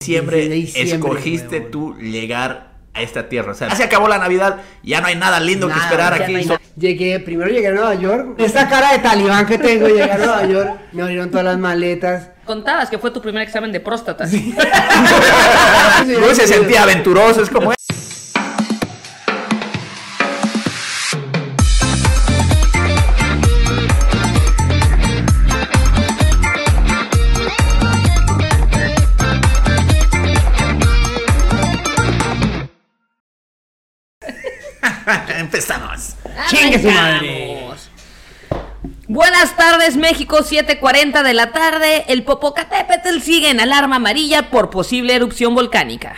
[0.00, 1.70] diciembre, Desde diciembre, escogiste huevón.
[1.70, 3.52] tú llegar a esta tierra.
[3.52, 6.32] O sea, ya se acabó la Navidad, ya no hay nada lindo que esperar aquí.
[6.32, 6.60] no So-.
[6.76, 8.34] Llegué, primero llegué a Nueva York.
[8.38, 10.80] Esta cara de talibán que tengo, llegué a Nueva York.
[10.92, 12.30] Me abrieron todas las maletas.
[12.46, 14.24] Contabas que fue tu primer examen de próstata.
[14.24, 14.34] Uno
[16.34, 17.74] se sentía aventuroso, es como...
[35.60, 36.16] Empezamos.
[36.48, 37.66] ¡Chingue su madre!
[39.08, 42.04] Buenas tardes, México, 7:40 de la tarde.
[42.08, 46.16] El Popocatépetl sigue en alarma amarilla por posible erupción volcánica.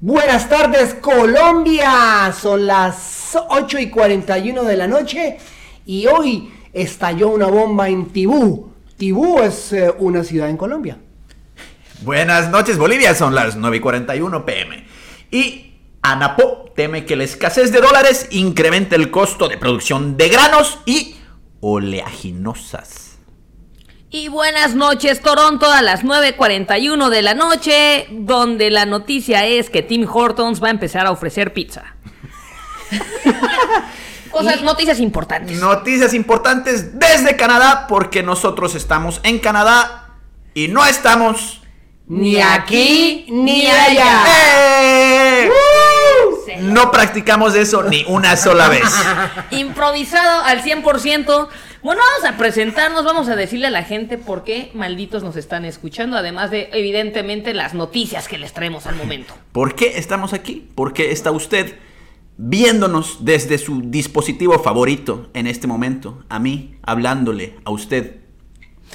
[0.00, 2.32] Buenas tardes, Colombia.
[2.40, 5.36] Son las 8 y 41 de la noche.
[5.84, 8.72] Y hoy estalló una bomba en Tibú.
[8.96, 10.96] Tibú es eh, una ciudad en Colombia.
[12.00, 14.86] Buenas noches, Bolivia, son las 9 y 41 pm.
[15.30, 15.73] Y
[16.04, 21.16] Anapo teme que la escasez de dólares incremente el costo de producción de granos y
[21.60, 23.16] oleaginosas.
[24.10, 29.80] Y buenas noches, Toronto, a las 9.41 de la noche, donde la noticia es que
[29.82, 31.96] Tim Hortons va a empezar a ofrecer pizza.
[34.30, 35.58] Cosas, noticias importantes.
[35.58, 40.18] Noticias importantes desde Canadá, porque nosotros estamos en Canadá
[40.52, 41.62] y no estamos...
[42.06, 44.24] Ni aquí ni allá.
[44.28, 45.50] ¡Eh!
[46.60, 48.84] No practicamos eso ni una sola vez.
[49.50, 51.48] Improvisado al 100%.
[51.82, 55.64] Bueno, vamos a presentarnos, vamos a decirle a la gente por qué malditos nos están
[55.64, 59.34] escuchando, además de, evidentemente, las noticias que les traemos al momento.
[59.52, 60.66] ¿Por qué estamos aquí?
[60.74, 61.78] Porque está usted
[62.36, 68.23] viéndonos desde su dispositivo favorito en este momento, a mí, hablándole a usted.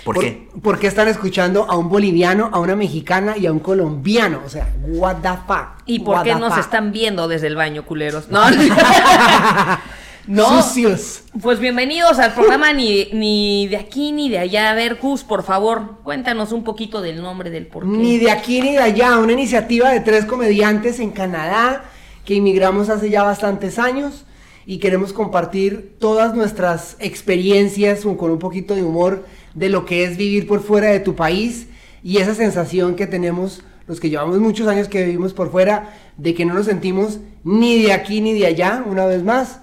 [0.03, 0.47] ¿Por, qué?
[0.61, 4.42] Porque están escuchando a un boliviano, a una mexicana y a un colombiano.
[4.45, 5.83] O sea, what the fuck.
[5.86, 6.64] ¿Y por What qué nos fuck?
[6.64, 8.27] están viendo desde el baño, culeros?
[8.30, 8.42] No,
[10.27, 10.61] no.
[10.61, 11.23] Sucios.
[11.42, 14.70] Pues bienvenidos al programa ni, ni de aquí ni de allá.
[14.71, 17.89] A ver, Gus, por favor, cuéntanos un poquito del nombre del por qué.
[17.89, 19.17] Ni de aquí ni de allá.
[19.17, 21.86] Una iniciativa de tres comediantes en Canadá
[22.26, 24.26] que inmigramos hace ya bastantes años
[24.70, 30.17] y queremos compartir todas nuestras experiencias con un poquito de humor de lo que es
[30.17, 31.67] vivir por fuera de tu país
[32.04, 36.36] y esa sensación que tenemos los que llevamos muchos años que vivimos por fuera de
[36.36, 39.61] que no nos sentimos ni de aquí ni de allá, una vez más.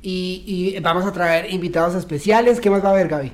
[0.00, 2.58] Y, y vamos a traer invitados especiales.
[2.58, 3.32] ¿Qué más va a haber, Gaby?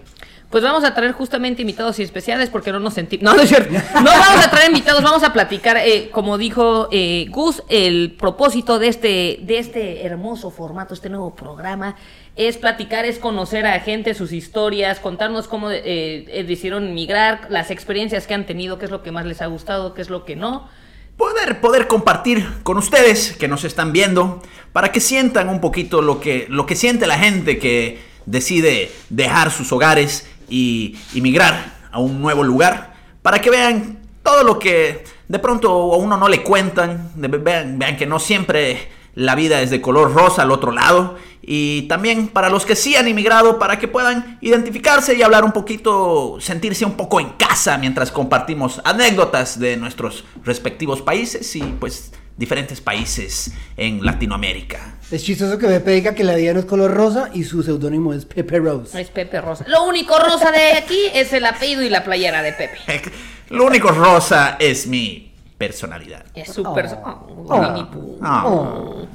[0.51, 3.25] Pues vamos a traer justamente invitados y especiales porque no nos sentimos.
[3.25, 3.73] No, no es cierto.
[3.95, 8.79] No vamos a traer invitados, vamos a platicar, eh, como dijo eh, Gus, el propósito
[8.79, 11.97] de este, de este hermoso formato, este nuevo programa,
[12.37, 17.71] es platicar, es conocer a gente, sus historias, contarnos cómo eh, eh, decidieron emigrar, las
[17.71, 20.25] experiencias que han tenido, qué es lo que más les ha gustado, qué es lo
[20.25, 20.69] que no.
[21.17, 24.43] Poder, poder compartir con ustedes que nos están viendo
[24.73, 29.51] para que sientan un poquito lo que, lo que siente la gente que decide dejar
[29.51, 35.39] sus hogares y emigrar a un nuevo lugar, para que vean todo lo que de
[35.39, 39.81] pronto a uno no le cuentan, vean, vean que no siempre la vida es de
[39.81, 43.89] color rosa al otro lado, y también para los que sí han emigrado, para que
[43.89, 49.77] puedan identificarse y hablar un poquito, sentirse un poco en casa mientras compartimos anécdotas de
[49.77, 54.97] nuestros respectivos países y pues diferentes países en Latinoamérica.
[55.11, 58.13] Es chistoso que Pepe diga que la vida no es color rosa y su seudónimo
[58.13, 59.01] es Pepe Rose.
[59.01, 59.65] Es Pepe Rosa.
[59.69, 62.79] Lo único rosa de aquí es el apellido y la playera de Pepe.
[63.51, 66.25] Lo único rosa es mi personalidad.
[66.35, 66.87] Es súper...
[67.05, 67.47] Oh.
[67.49, 68.19] Oh, Winnie Pooh.
[68.21, 68.43] Ah.
[68.47, 69.07] Oh.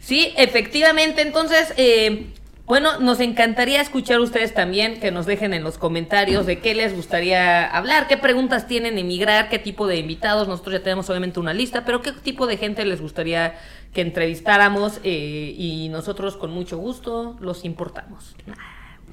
[0.00, 1.20] Sí, efectivamente.
[1.20, 2.32] Entonces, eh,
[2.68, 6.94] bueno, nos encantaría escuchar ustedes también que nos dejen en los comentarios de qué les
[6.94, 10.48] gustaría hablar, qué preguntas tienen emigrar, qué tipo de invitados.
[10.48, 13.58] Nosotros ya tenemos obviamente una lista, pero qué tipo de gente les gustaría
[13.94, 18.36] que entrevistáramos eh, y nosotros con mucho gusto los importamos.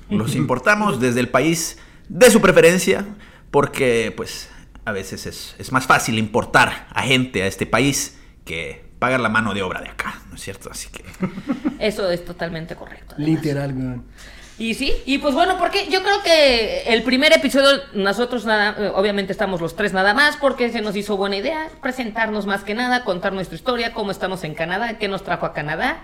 [0.09, 1.79] Los importamos desde el país
[2.09, 3.05] de su preferencia
[3.51, 4.49] porque pues
[4.83, 9.29] a veces es, es más fácil importar a gente a este país que pagar la
[9.29, 10.69] mano de obra de acá, ¿no es cierto?
[10.71, 11.03] Así que
[11.79, 13.15] Eso es totalmente correcto.
[13.17, 13.29] además.
[13.29, 14.05] Literal, weón.
[14.57, 18.91] Y sí, y pues bueno, porque yo creo que el primer episodio, nosotros nada, eh,
[18.95, 22.73] obviamente estamos los tres nada más, porque se nos hizo buena idea presentarnos más que
[22.73, 26.03] nada, contar nuestra historia, cómo estamos en Canadá, qué nos trajo a Canadá,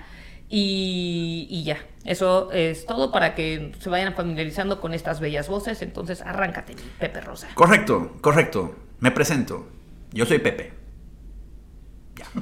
[0.49, 5.81] y, y ya, eso es todo para que se vayan familiarizando con estas bellas voces,
[5.81, 7.47] entonces arráncate, Pepe Rosa.
[7.53, 8.75] correcto, correcto.
[8.99, 9.65] Me presento.
[10.11, 10.73] Yo soy Pepe.
[12.21, 12.41] Ya.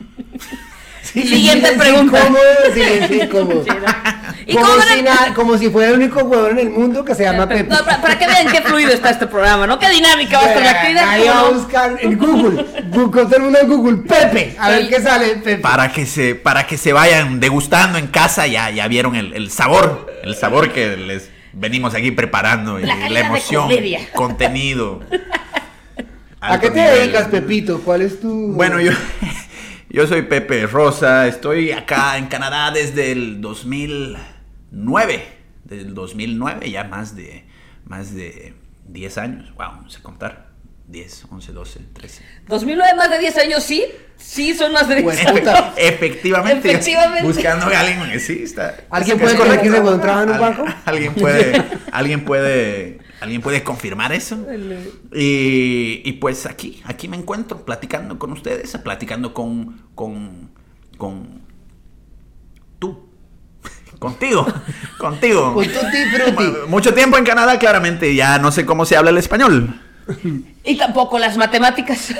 [1.03, 2.19] Siguiente pregunta.
[2.19, 2.41] incómodo,
[2.73, 3.63] silencio incómodo.
[3.63, 4.19] Sí, ¿no?
[4.45, 7.03] ¿Y como, cómo si ven- na- como si fuera el único huevón en el mundo
[7.03, 7.63] que se llama Pepe.
[7.69, 9.79] no, para, para que vean qué fluido está este programa, ¿no?
[9.79, 11.09] Qué dinámica va a estar la actividad.
[11.09, 12.63] Ahí va a buscar en Google.
[12.89, 13.97] Buscó todo el mundo en Google.
[14.07, 14.55] Pepe.
[14.59, 15.57] A ver qué sale Pepe.
[15.61, 19.49] Para que se, para que se vayan degustando en casa, ya, ya vieron el, el
[19.49, 23.67] sabor, el sabor que les venimos aquí preparando y La emoción,
[24.13, 25.01] contenido.
[26.41, 26.99] ¿A qué te nivel.
[26.99, 27.81] dedicas, Pepito?
[27.81, 28.53] ¿Cuál es tu...?
[28.53, 28.91] Bueno, yo,
[29.89, 35.23] yo soy Pepe Rosa, estoy acá en Canadá desde el 2009,
[35.63, 37.45] desde el 2009, ya más de,
[37.85, 38.53] más de
[38.87, 40.49] 10 años, wow, no sé contar,
[40.87, 42.23] 10, 11, 12, 13.
[42.47, 43.85] 2009, más de 10 años, sí.
[44.17, 45.73] Sí, son más de 10 Bueno, años.
[45.77, 46.71] Efectivamente.
[46.71, 47.23] Efectivamente.
[47.23, 48.75] Buscando a alguien que sí está.
[48.89, 49.61] ¿Alguien puede correcto.
[49.61, 50.65] que ese huevón trabaja en un banco?
[50.85, 54.37] Alguien puede, alguien puede, alguien puede confirmar eso.
[55.13, 60.51] Y, y pues aquí, aquí me encuentro platicando con ustedes, platicando con, con,
[60.97, 61.41] con
[62.79, 63.09] tú,
[63.99, 64.45] contigo,
[64.97, 65.61] contigo.
[66.67, 69.81] Mucho tiempo en Canadá, claramente, ya no sé cómo se habla el español.
[70.63, 72.13] Y tampoco las matemáticas.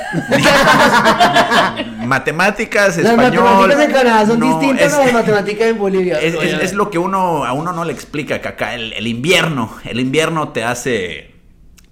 [2.06, 3.44] Matemáticas, Las español.
[3.44, 6.20] matemáticas en Canadá son no, distintas es- a las matemáticas en Bolivia.
[6.20, 9.08] Es, es- es lo que uno a uno no le explica que acá el, el
[9.08, 11.36] invierno, el invierno te hace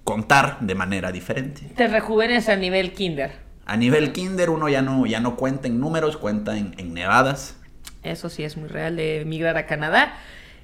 [0.04, 1.62] contar de manera diferente.
[1.76, 3.32] Te rejuvenes a nivel kinder.
[3.66, 7.56] A nivel kinder uno ya no, ya no cuenta en números, cuenta en, en nevadas.
[8.02, 10.14] Eso sí es muy real de emigrar a Canadá.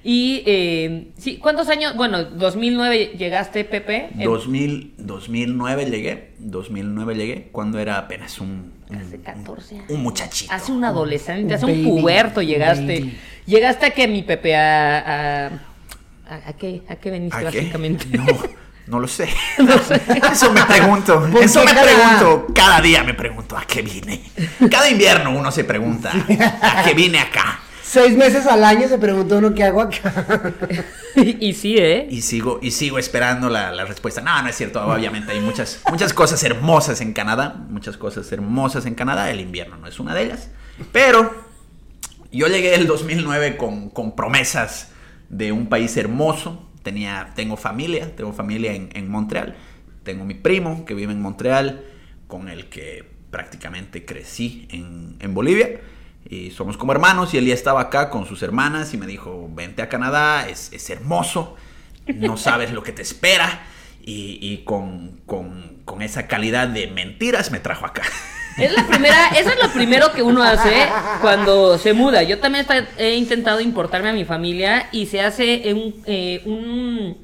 [0.07, 1.95] Y eh, sí, ¿cuántos años?
[1.95, 4.09] Bueno, 2009 llegaste, Pepe.
[4.15, 9.89] En- 2000, 2009 llegué, 2009 llegué cuando era apenas un, un- Hace 14 años.
[9.89, 10.53] un muchachito.
[10.53, 12.85] Hace un adolescente, Un hace un baby, puberto llegaste.
[12.99, 13.17] baby.
[13.47, 17.57] Llegaste a que mi Pepe a a, a, a qué a qué veniste ¿A qué?
[17.61, 18.05] básicamente.
[18.15, 18.25] No,
[18.85, 19.27] no lo sé.
[20.31, 21.27] Eso me pregunto.
[21.31, 22.47] ¿Por Eso qué me pregunto.
[22.53, 24.21] Cada día me pregunto a qué vine.
[24.69, 26.11] Cada invierno uno se pregunta
[26.61, 27.59] a qué vine acá.
[27.95, 30.53] Seis meses al año se pregunta uno qué hago acá.
[31.15, 32.05] y, sí, ¿eh?
[32.09, 34.19] Y sigo, y sigo esperando la, la respuesta.
[34.19, 34.85] No, no es cierto.
[34.85, 37.55] Obviamente hay muchas, muchas cosas hermosas en Canadá.
[37.69, 39.31] Muchas cosas hermosas en Canadá.
[39.31, 40.49] El invierno no es una de ellas.
[40.91, 41.33] Pero
[42.33, 44.91] yo llegué el 2009 con, con promesas
[45.29, 46.67] de un país hermoso.
[46.83, 49.55] Tenía, tengo familia, tengo familia en, en Montreal.
[50.03, 51.85] Tengo mi primo que vive en Montreal,
[52.27, 55.79] con el que prácticamente crecí en, en Bolivia.
[56.29, 59.47] Y somos como hermanos y él ya estaba acá con sus hermanas y me dijo,
[59.53, 61.55] vente a Canadá, es, es hermoso,
[62.07, 63.63] no sabes lo que te espera.
[64.07, 68.03] Y, y con, con- con esa calidad de mentiras me trajo acá.
[68.57, 70.87] Es la primera, eso es lo primero que uno hace
[71.21, 72.23] cuando se muda.
[72.23, 77.17] Yo también está- he intentado importarme a mi familia y se hace un, eh, un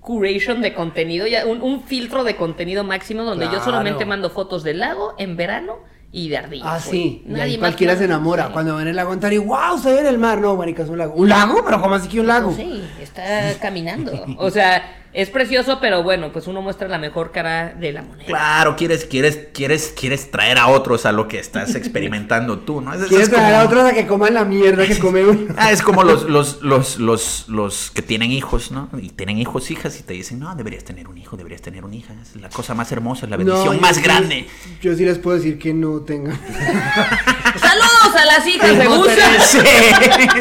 [0.00, 4.62] curation de contenido, ya, un, un filtro de contenido máximo donde yo solamente mando fotos
[4.64, 5.76] del lago en verano
[6.14, 6.66] y de ardillas.
[6.68, 7.02] Ah, güey.
[7.02, 7.22] sí.
[7.26, 8.46] Y Nadie cualquiera se enamora.
[8.46, 8.52] Sí.
[8.52, 10.40] Cuando ven el lago Ontario, wow, se ve en el mar.
[10.40, 11.14] No, marica, es un lago.
[11.14, 11.62] ¿Un lago?
[11.64, 12.54] ¿Pero cómo así que un lago?
[12.54, 14.12] Sí, está caminando.
[14.38, 18.26] O sea, es precioso, pero bueno, pues uno muestra la mejor cara de la moneda.
[18.26, 22.92] Claro, quieres, quieres, quieres, quieres traer a otros a lo que estás experimentando tú, ¿no?
[22.92, 25.54] Es- es ¿Quieres traer a como- otros a que coman la mierda que come uno?
[25.56, 28.88] Ah, es como los, los, los, los, los que tienen hijos, ¿no?
[29.00, 31.94] Y tienen hijos, hijas, y te dicen, no, deberías tener un hijo, deberías tener una
[31.94, 32.12] hija.
[32.20, 34.46] Es la cosa más hermosa, es la bendición No, más sí- grande.
[34.82, 36.38] Yo sí les puedo decir que no tengan.
[37.60, 39.40] Saludos a las hijas de Gusa.
[39.44, 39.58] Sí,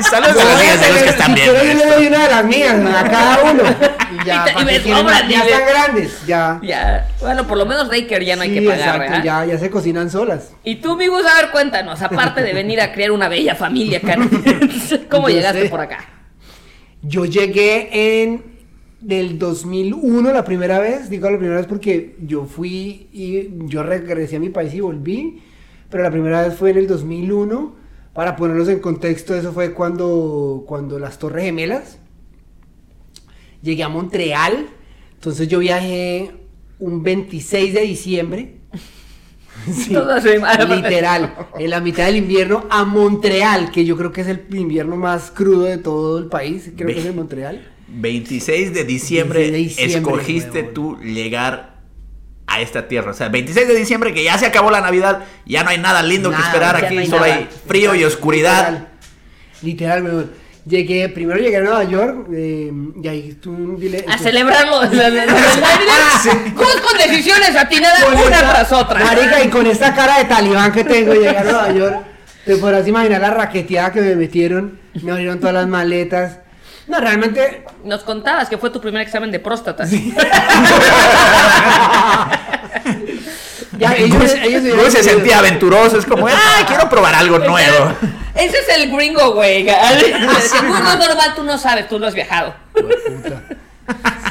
[0.09, 2.45] saludos a las hijas de los que están quiero, yo le doy una de las
[2.45, 3.63] mías a cada uno.
[4.25, 6.59] Ya, Y y ¿para me sobran, ya están grandes, ya.
[6.63, 9.69] Ya, bueno, por lo menos Daycare ya no hay que pagar, exacto, ya, ya se
[9.69, 10.51] cocinan solas.
[10.63, 13.99] Y tú, mi Gus, a ver, cuéntanos, aparte de venir a crear una bella familia
[14.01, 15.69] canadiense, ¿cómo Yo llegaste sé.
[15.69, 16.05] por acá?
[17.01, 18.43] Yo llegué en
[19.01, 24.37] del 2001 la primera vez, digo la primera vez porque yo fui y yo regresé
[24.37, 25.41] a mi país y volví,
[25.89, 27.83] pero la primera vez fue en el 2001.
[28.13, 31.97] Para ponerlos en contexto, eso fue cuando, cuando las Torres Gemelas.
[33.63, 34.67] Llegué a Montreal,
[35.15, 36.31] entonces yo viajé
[36.79, 38.55] un 26 de diciembre.
[39.71, 39.95] Sí,
[40.67, 44.97] literal, en la mitad del invierno a Montreal, que yo creo que es el invierno
[44.97, 47.65] más crudo de todo el país, creo que es en Montreal.
[47.87, 51.81] 26 de diciembre, 26 de diciembre, escogiste tú llegar
[52.47, 53.11] a esta tierra.
[53.11, 56.01] O sea, 26 de diciembre que ya se acabó la Navidad, ya no hay nada
[56.01, 57.35] lindo Nada, que esperar aquí, no hay solo nada.
[57.35, 58.87] hay frío y oscuridad.
[59.61, 60.29] Literal, literal.
[60.65, 62.71] Llegué, primero llegué a Nueva York, eh,
[63.03, 64.05] y ahí tú dile.
[64.07, 64.81] A celebrarlo.
[64.83, 65.09] la-
[66.55, 69.03] Gus con decisiones atinadas Con una esta- tras otra.
[69.03, 71.97] Marica, y con esta cara de talibán que tengo, llegué a Nueva York.
[72.45, 74.79] Te podrás imaginar la raqueteada que me metieron.
[75.01, 76.39] Me abrieron todas las maletas.
[76.87, 77.63] No, realmente.
[77.83, 79.85] Nos contabas que fue tu primer examen de próstata.
[83.77, 87.91] Ya, ellos- Gus- ellos Gus se sentía aventuroso, es como, ah, quiero probar algo nuevo.
[88.35, 89.63] Ese es el gringo, güey.
[89.65, 90.53] No es
[90.99, 92.53] normal, tú no sabes, tú no has viajado.
[92.73, 93.43] Puta.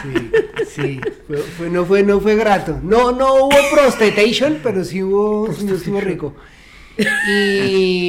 [0.02, 0.30] Sí,
[0.74, 1.00] sí.
[1.26, 2.78] Fue, fue- no, fue, no fue grato.
[2.82, 6.34] No, no hubo prostitution, pero sí hubo, sí estuvo rico.
[7.28, 8.08] Y,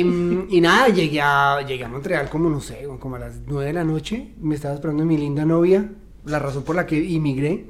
[0.49, 3.73] y nada, llegué a, llegué a Montreal como, no sé, como a las 9 de
[3.73, 4.33] la noche.
[4.39, 5.85] Me estaba esperando mi linda novia,
[6.25, 7.65] la razón por la que inmigré.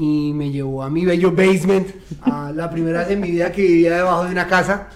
[0.00, 1.88] Y me llevó a mi bello basement,
[2.22, 4.86] a la primera vez en mi vida que vivía debajo de una casa.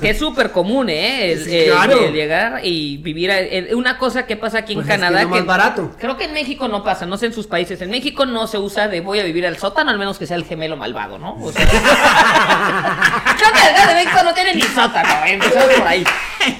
[0.00, 1.30] Que es súper común, ¿eh?
[1.32, 2.00] El, el- claro.
[2.06, 3.30] el llegar y vivir.
[3.30, 5.22] a- el- una cosa que pasa aquí Pues en es que Canadá.
[5.22, 5.92] es más barato.
[6.00, 7.80] Creo que en México no pasa, no sé en sus países.
[7.82, 10.36] En México no se usa de voy a vivir al sótano, al menos que sea
[10.36, 11.36] el gemelo malvado, ¿no?
[11.40, 11.64] O sea,
[13.36, 15.32] creo que Ciudad de México no tiene ni sótano, ¿eh?
[15.34, 16.04] Empezamos por ahí.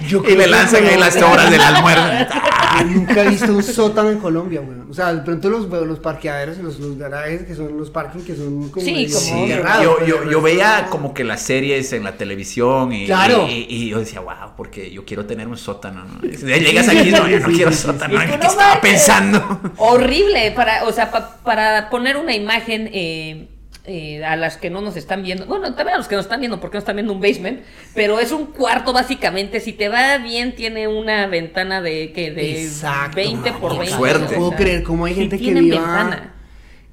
[0.08, 2.02] Yo Y le lanzan ahí las horas del almuerzo.
[2.86, 4.78] Nunca he visto un sótano en Colombia, güey.
[4.90, 8.20] O sea, de pronto los, los parqueaderos y los, los garajes que son los parking
[8.20, 12.02] que son como, Sí, como- cerrados, yo, yo, yo veía como que las series en
[12.04, 13.46] la televisión y, Claro.
[13.48, 16.04] y, y yo decía, wow, porque yo quiero tener un sótano.
[16.04, 16.26] ¿no?
[16.26, 18.20] Y Llegas aquí, no, yo no Sí, quiero sí, sí, sótano.
[18.20, 18.26] sí.
[18.26, 19.60] ¿Qué Y no estaba pensando?
[19.76, 23.48] Horrible, para, o sea, pa- para poner una imagen eh,
[23.84, 26.38] eh, a las que no nos están viendo, bueno, también a los que nos están
[26.40, 27.62] viendo, porque no están viendo un basement,
[27.94, 32.62] pero es un cuarto básicamente, si te va bien, tiene una ventana de que de
[32.62, 34.18] Exacto, 20 por marica, 20.
[34.18, 34.34] suerte.
[34.34, 35.76] No puedo creer cómo hay sí gente que viva.
[35.78, 36.34] ventana.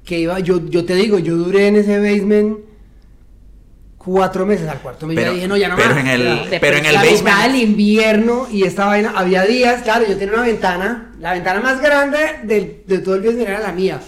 [0.04, 2.58] Que iba, yo, yo te digo, yo duré en ese basement
[3.98, 5.06] cuatro meses al cuarto.
[5.06, 5.98] Me Pero- dije, no, ya no pero más.
[5.98, 10.06] en el- pero en el basement- mitad del invierno y esta vaina, había días, claro,
[10.08, 13.72] yo tenía una ventana, la ventana más grande del- de, todo el basement era la
[13.72, 14.00] mía,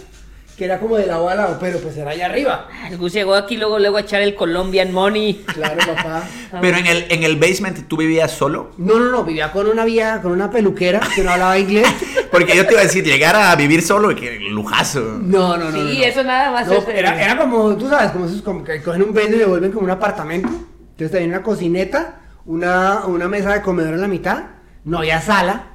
[0.56, 2.68] que era como de lado a lado, pero pues era allá arriba.
[2.90, 5.44] El Gus llegó aquí luego luego a echar el Colombian Money.
[5.46, 6.24] Claro, papá.
[6.60, 8.72] Pero en el, en el basement, ¿tú vivías solo?
[8.76, 11.88] No, no, no, vivía con una vía, con una peluquera que no hablaba inglés.
[12.30, 15.00] Porque yo te iba a decir, llegar a vivir solo, que lujazo.
[15.22, 15.72] No, no, no.
[15.72, 16.04] Sí, no, no.
[16.04, 19.02] eso nada más No, es, era, era como, tú sabes, como esos como que cogen
[19.02, 20.48] un basement y lo vuelven como un apartamento.
[20.48, 24.44] Entonces tenía una cocineta, una, una mesa de comedor en la mitad,
[24.84, 25.71] no había sala.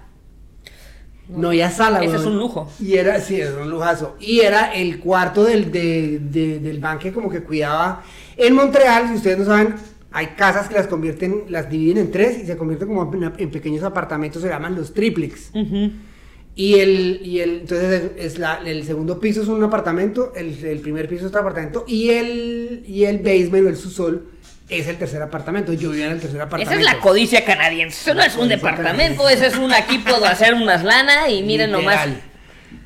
[1.29, 2.22] No había sala, Ese weón.
[2.22, 2.69] es un lujo.
[2.79, 4.15] Y era, sí, es un lujazo.
[4.19, 8.03] Y era el cuarto del, de, de- del banque como que cuidaba.
[8.38, 9.75] En Montreal, si ustedes no saben,
[10.12, 13.51] hay casas que las convierten, las dividen en tres y se convierten como en, en
[13.51, 15.51] pequeños apartamentos, se llaman los triplex.
[16.55, 20.79] Y el, y el, entonces es, la- el segundo piso es un apartamento, el, el
[20.79, 24.25] primer piso es otro apartamento y el, y el basement o el subsol
[24.70, 25.74] es el tercer apartamento.
[25.74, 26.80] Yo vivía en el tercer Esa apartamento.
[26.80, 28.02] es la codicia canadiense.
[28.02, 29.34] Eso no es un departamento, canadiense.
[29.48, 32.06] ese es un aquí puedo hacer unas lana y miren nomás.
[32.08, 32.22] Literal.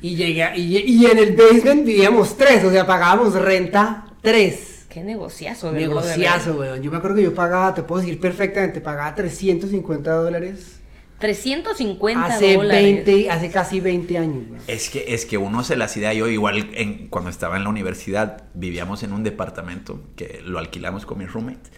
[0.00, 4.84] Y llegué, a- y, y en el basement vivíamos tres, o sea, pagábamos renta tres.
[4.88, 6.82] Qué negociazo, del Negociazo, weón.
[6.82, 10.80] Yo me acuerdo que yo pagaba, te puedo decir perfectamente, pagaba 350 dólares
[11.22, 13.04] 350 hace dólares.
[13.06, 14.42] 20, hace casi 20 años.
[14.66, 16.12] Es que, es que uno se las idea.
[16.12, 21.06] Yo igual en, cuando estaba en la universidad vivíamos en un departamento que lo alquilamos
[21.06, 21.70] con mi roommate.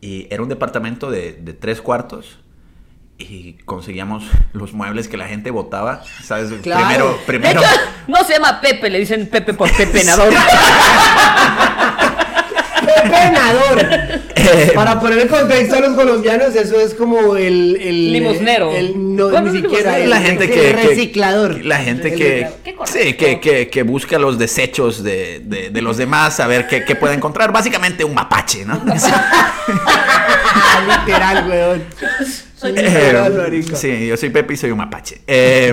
[0.00, 2.40] Y era un departamento de, de tres cuartos.
[3.16, 6.02] Y conseguíamos los muebles que la gente botaba.
[6.24, 6.50] ¿Sabes?
[6.62, 6.80] Claro.
[6.84, 7.60] Primero, De primero.
[7.60, 7.70] hecho,
[8.08, 10.32] no se llama Pepe, le dicen Pepe por pepenador.
[13.02, 14.20] Pepenador.
[14.36, 17.76] Eh, Para poner en contexto a los colombianos, eso es como el.
[17.80, 18.72] el Limosnero.
[18.74, 19.98] el- no, ni siquiera.
[19.98, 21.64] el- la gente el que, que- reciclador.
[21.64, 22.48] la gente que
[22.86, 26.84] sí que, que, que busca los desechos de, de- de los demás a ver qué,
[26.84, 28.80] qué puede encontrar básicamente un mapache no
[30.98, 31.82] literal, weón.
[32.56, 35.20] Soy Literal, Eh, sí, yo soy Pepe y soy un mapache.
[35.26, 35.72] Eh,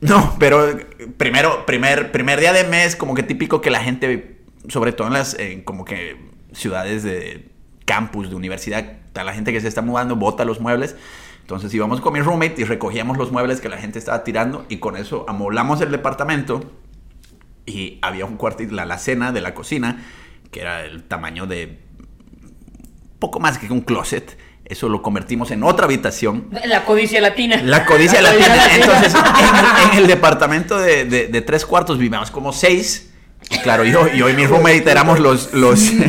[0.00, 0.76] no, pero
[1.16, 4.36] primero, primer, primer día de mes, como que típico que la gente,
[4.68, 6.16] sobre todo en las eh, como que
[6.56, 7.48] ciudades de
[7.84, 10.96] campus, de universidad, está la gente que se está mudando, bota los muebles.
[11.42, 14.78] Entonces íbamos con mi roommate y recogíamos los muebles que la gente estaba tirando y
[14.78, 16.72] con eso amoblamos el departamento
[17.64, 20.04] y había un cuartito, la alacena de la cocina,
[20.50, 21.78] que era el tamaño de
[23.18, 24.36] poco más que un closet.
[24.64, 27.62] Eso lo convertimos en otra habitación La codicia latina.
[27.62, 28.56] la codicia La latina.
[28.74, 33.12] Entonces, en, en el departamento de, de- de tres cuartos vivíamos como seis.
[33.50, 36.00] Y claro, yo, yo y mi roommate éramos los, los, Sí.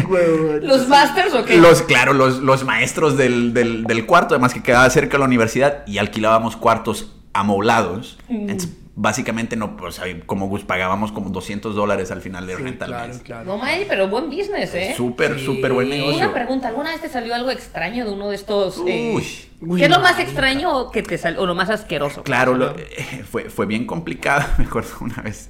[0.62, 1.58] ¿Los masters o qué?
[1.58, 5.26] los claro, los, los maestros del, del- del cuarto, además que quedaba cerca de la
[5.26, 8.18] universidad y alquilábamos cuartos amoblados.
[8.28, 12.86] Entonces, básicamente, no, pues, como Gus pagábamos como 200 dólares al final de Sí, renta
[12.86, 13.18] al claro, mes.
[13.20, 13.46] claro.
[13.46, 14.94] No, may, pero buen business, ¿eh?
[14.98, 15.46] Súper, Sí.
[15.46, 16.34] súper buen Una negocio.
[16.34, 18.82] pregunta, ¿alguna vez te salió algo extraño de uno de estos?
[18.88, 19.24] eh, Uy.
[19.62, 22.24] Uy, ¿Qué es lo más extraño que te salió, o lo más asqueroso?
[22.24, 24.44] Claro, lo- eh, fue, fue bien complicado.
[24.58, 25.48] Me acuerdo una vez,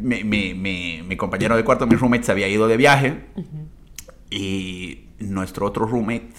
[0.00, 3.20] mi, mi- mi- mi compañero de cuarto, mi roommate, se había ido de viaje
[4.30, 6.30] y nuestro otro roommate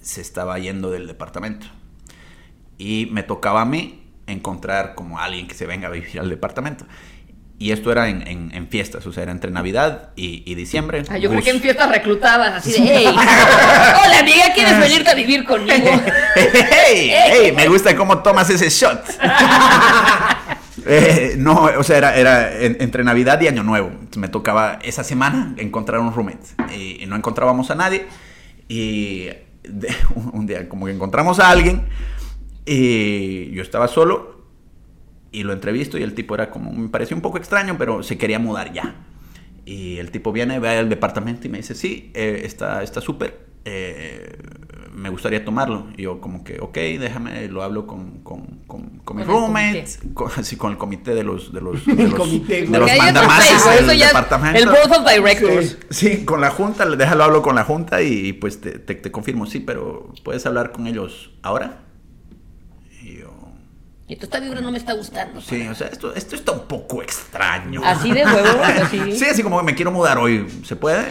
[0.00, 1.66] se estaba yendo del departamento.
[2.78, 6.84] Y me tocaba a mí encontrar como alguien que se venga a vivir al departamento.
[7.58, 11.04] Y esto era en, en- en fiestas, o sea, era entre Navidad y, y diciembre.
[11.08, 15.10] Ah, yo creo Gus- que en fiestas reclutabas así de, hey, hola amiga, ¿quieres venirte
[15.10, 15.76] a vivir conmigo?
[16.34, 17.12] ¡Hey!
[17.14, 17.52] ¡Hey!
[17.54, 19.00] Me gusta cómo tomas ese shot.
[20.86, 23.90] Eh, no, o sea, era, era en- entre Navidad y Año Nuevo.
[24.16, 26.46] Me tocaba esa semana encontrar un roommate.
[26.76, 28.06] Y, y no encontrábamos a nadie.
[28.68, 29.28] Y
[30.32, 31.86] un, día como que encontramos a alguien.
[32.66, 34.42] Y yo estaba solo.
[35.30, 38.18] Y lo entrevisto y el tipo era como, me pareció un poco extraño, pero se
[38.18, 38.96] quería mudar ya.
[39.64, 43.46] Y el tipo viene, ve al departamento y me dice, sí, eh, está está súper,
[43.64, 44.36] eh,
[44.92, 45.86] me gustaría tomarlo.
[45.96, 50.30] Y yo como que, ok, déjame, lo hablo con, con, con, con mi roommate, con,
[50.36, 53.98] así con el comité de los, de los, de El los, comité, de mandamases del
[53.98, 54.58] departamento.
[54.58, 55.78] el Board of Directors.
[55.90, 59.46] Sí, con la junta, déjalo hablo con la junta y pues te, te, te confirmo,
[59.46, 61.80] sí, pero ¿puedes hablar con ellos ahora?
[63.02, 63.30] Y yo,
[64.08, 65.40] Y esta vibra no me está gustando.
[65.40, 67.80] sí, o sea, esto, esto está un poco extraño.
[67.84, 69.16] Así de huevo, así.
[69.16, 71.06] Sí, así como que me quiero mudar hoy, ¿se puede?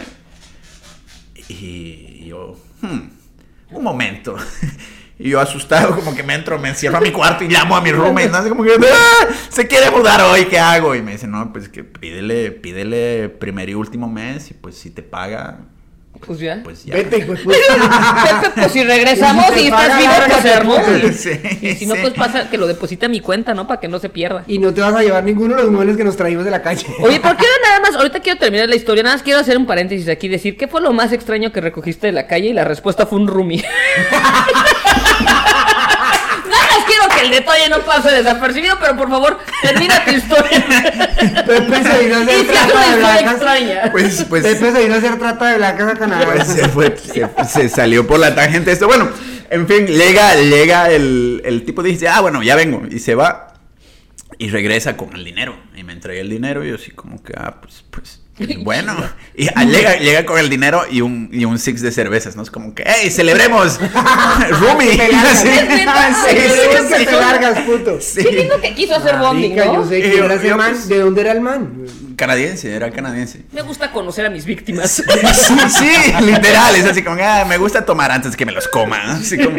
[1.48, 4.36] Y yo, hmm, un momento.
[5.18, 7.80] Y yo asustado, como que me entro, me encierro a mi cuarto y llamo a
[7.80, 8.38] mi roommate, ¿no?
[8.38, 10.96] Así como que, "Ah, se quiere mudar hoy, ¿qué hago?
[10.96, 14.90] Y me dice, no, pues que pídele, pídele primer y último mes y pues si
[14.90, 15.60] te paga,
[16.24, 16.60] Pues ya.
[16.62, 16.94] pues ya.
[16.94, 17.56] Vete, hijo de puta.
[18.54, 20.82] Pues si regresamos Y si te y estás vivo, pues hermoso.
[21.16, 21.30] Sí,
[21.62, 22.00] Y si no, sí.
[22.02, 23.66] pues pasa que lo deposite a mi cuenta, ¿no?
[23.66, 24.44] Para que no se pierda.
[24.46, 26.62] Y no te vas a llevar ninguno de los muebles que nos traímos de la
[26.62, 26.86] calle.
[27.00, 27.96] Oye, ¿por qué no nada más?
[27.96, 29.02] Ahorita quiero terminar la historia.
[29.02, 30.28] Nada más quiero hacer un paréntesis aquí.
[30.28, 32.48] Decir, ¿qué fue lo más extraño que recogiste de la calle?
[32.50, 33.64] Y la respuesta fue un roomie.
[36.82, 40.64] Más quiero que el detalle no pase desapercibido, pero por favor, termina tu historia.
[41.46, 43.90] Pepe se vino a Y hacer trata de blancas.
[43.92, 46.26] Pues, pues, Pepe se vino a hacer trata de blancas a Canadá.
[46.26, 48.86] Pues se, fue, se, se salió por la tangente esto.
[48.86, 49.08] Bueno,
[49.50, 52.82] en fin, llega, llega el, el tipo dice, ah, bueno, ya vengo.
[52.90, 53.54] Y se va
[54.38, 55.56] y regresa con el dinero.
[55.76, 58.21] Y me entrega el dinero y yo así como que, ah, pues, pues,
[58.62, 58.94] bueno.
[59.34, 62.42] Y llega, llega con el dinero y un, y un six de cervezas, ¿no?
[62.42, 63.78] Es como que, hey, celebremos.
[64.50, 64.96] Rumi.
[64.96, 65.08] Te
[67.06, 68.00] te largas, puto.
[68.00, 68.22] Sí.
[68.22, 71.84] Qué lindo que quiso hacer pues- ¿De dónde era el man?
[72.16, 73.42] Canadiense, era canadiense.
[73.52, 74.90] Me gusta conocer a mis víctimas.
[74.90, 75.02] Sí,
[75.68, 79.04] sí, literal, es así como, ah, me gusta tomar antes que me los coma.
[79.04, 79.12] ¿no?
[79.14, 79.58] Así como-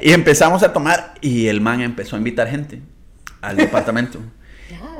[0.00, 2.80] y empezamos a tomar y el man empezó a invitar gente
[3.40, 4.20] al departamento.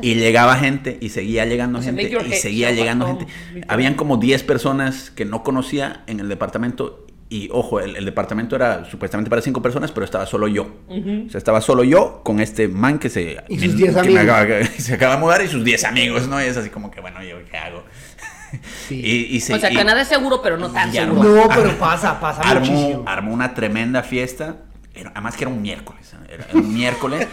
[0.00, 3.26] Y llegaba gente y seguía llegando O sea, gente y seguía llegando gente.
[3.68, 8.56] Habían como 10 personas que no conocía en el departamento y ojo, el, el departamento
[8.56, 10.64] era supuestamente para 5 personas, pero estaba solo yo.
[10.88, 14.00] O sea, estaba solo yo con este man que se, Y sus que 10 me
[14.00, 14.22] amigos.
[14.24, 16.42] acaba, que se acaba de mudar y sus 10 amigos, ¿no?
[16.42, 17.84] Y es así como que, bueno, ¿yo qué hago?
[18.86, 19.00] Sí.
[19.02, 21.22] Y, y se- O sea, y- Canadá es seguro, pero no tan seguro.
[21.22, 23.04] armó- No, pero pasa, pasa armó, muchísimo.
[23.06, 24.56] armó una tremenda fiesta.
[24.94, 26.12] Era- además que era un miércoles.
[26.28, 27.26] Era un miércoles.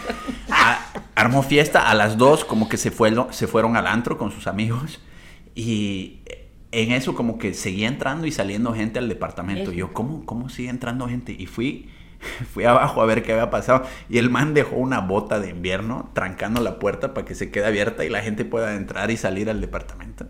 [0.49, 0.79] A-
[1.19, 4.47] armó fiesta a las dos, como que se, fue, se fueron al antro con sus
[4.47, 4.99] amigos.
[5.53, 6.19] Y
[6.71, 9.71] en eso como que seguía entrando y saliendo gente al departamento.
[9.71, 11.35] Yo, ¿cómo, ¿cómo sigue entrando gente?
[11.37, 11.89] Y fui,
[12.53, 13.83] fui abajo a ver qué había pasado.
[14.09, 17.65] Y el man dejó una bota de invierno trancando la puerta para que se quede
[17.65, 20.25] abierta y la gente pueda entrar y salir al departamento.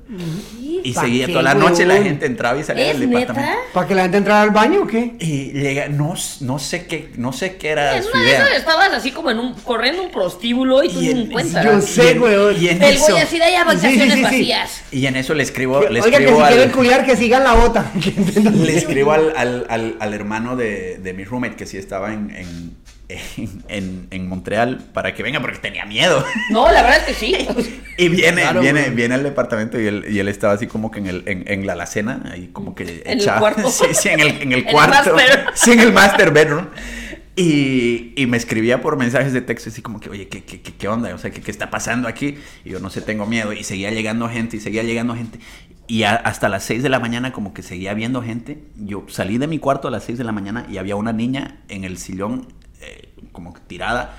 [0.83, 3.19] Y ¿Pa' seguía toda la noche, la gente entraba y salía ¿Es del neta?
[3.33, 3.59] departamento.
[3.73, 5.15] ¿Para que la gente entrara al baño o qué?
[5.19, 8.45] Y llega, no, no sé qué, no sé qué era En su una de idea.
[8.55, 11.63] estabas así como en un, corriendo un prostíbulo y tú Y en- en cuenta.
[11.63, 12.55] yo sé, y en- weón.
[12.63, 14.21] y en El eso, güey así de allá, Sí, sí, sí, sí.
[14.23, 14.81] vacías.
[14.91, 17.43] y en eso le escribo, le Oiga, que si escribo quieren al, culiar, que sigan
[17.43, 17.91] la bota.
[18.53, 22.29] le escribo al, al- al- al hermano de, de mi roommate que sí estaba en,
[22.35, 22.75] en,
[23.09, 26.23] en, en- en Montreal para que venga porque tenía miedo.
[26.51, 27.47] No, la verdad es que sí.
[27.97, 28.95] Y viene, Claro, viene, güey.
[28.95, 31.65] viene al departamento y él, y él estaba así como que en, el, en, en
[31.65, 33.69] la alacena, ahí como que ¿En el cuarto?
[33.71, 35.15] Sí, sí, en el, en el cuarto.
[35.55, 36.67] sí, en el master bedroom.
[37.35, 40.73] Y, y me escribía por mensajes de texto así como que, oye, ¿qué, qué, qué,
[40.73, 41.13] qué onda?
[41.15, 42.35] O sea, ¿qué, ¿qué está pasando aquí?
[42.65, 43.53] Y yo no sé, tengo miedo.
[43.53, 45.39] Y seguía llegando gente y seguía llegando gente.
[45.89, 48.63] Y a- hasta las 6 de la mañana como que seguía viendo gente.
[48.77, 51.61] Yo salí de mi cuarto a las 6 de la mañana y había una niña
[51.67, 52.47] en el sillón
[52.81, 54.15] eh, como que tirada,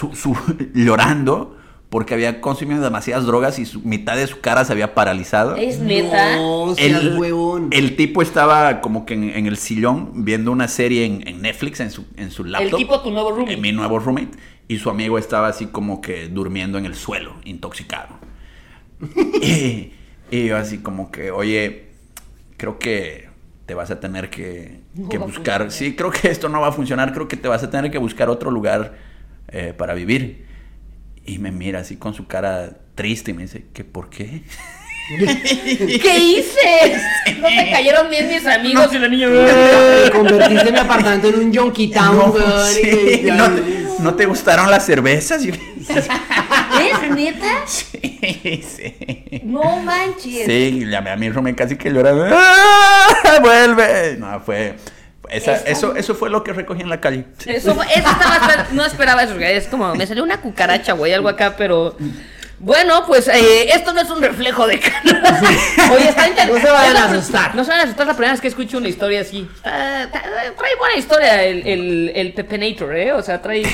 [0.00, 0.34] su- su-
[0.74, 1.56] llorando
[1.90, 5.56] porque había consumido demasiadas drogas y su, mitad de su cara se había paralizado.
[5.56, 6.36] Es neta.
[6.36, 7.68] No, seas huevón.
[7.70, 11.80] el tipo estaba como que en, en el sillón viendo una serie en, en Netflix
[11.80, 12.78] en su, en su laptop.
[12.78, 13.52] tipo tu nuevo roomie.
[13.54, 14.30] En mi nuevo roommate.
[14.68, 18.14] Y su amigo estaba así como que durmiendo en el suelo, intoxicado.
[19.42, 19.92] y,
[20.32, 21.84] y yo así como que, oye,
[22.56, 23.28] creo que
[23.66, 25.70] te vas a tener que, No buscar.
[25.70, 27.12] Sí, creo que esto no va a funcionar.
[27.12, 28.94] Creo que te vas a tener que buscar otro lugar
[29.48, 30.46] eh, para vivir.
[31.24, 34.42] Y me mira así con su cara triste y me dice, ¿qué por qué?
[35.18, 36.96] ¿Qué hice?
[37.38, 39.28] No te cayeron bien mis amigos y la niña.
[40.12, 43.48] Convertiste mi apartamento en un Yonky Town, No, sí, no,
[44.00, 45.42] ¿No te gustaron las cervezas?
[47.16, 47.46] Yo- ¿Es neta?
[47.66, 49.40] Sí, sí.
[49.44, 50.46] No manches.
[50.46, 52.26] Sí, llamé a mi roommate casi que llorando.
[52.30, 53.38] ¡Ah!
[53.40, 54.16] ¡Vuelve!
[54.18, 54.76] No, fue.
[55.30, 57.24] esa- eso, eso fue lo que recogí en la calle.
[57.46, 59.38] Eso, eso estaba, no esperaba eso.
[59.38, 61.96] Es como, me salió una cucaracha, güey, algo acá, pero...
[62.62, 65.40] Bueno, pues eh, esto no es un reflejo de Canadá.
[65.92, 67.54] Oye, está inter- No se vayan a asustar.
[67.56, 69.48] No se vayan a asustar, la primera vez que escucho una historia así.
[69.56, 73.12] Está- está- trae buena historia el, el, el Pepenator, ¿eh?
[73.12, 73.64] O sea, trae...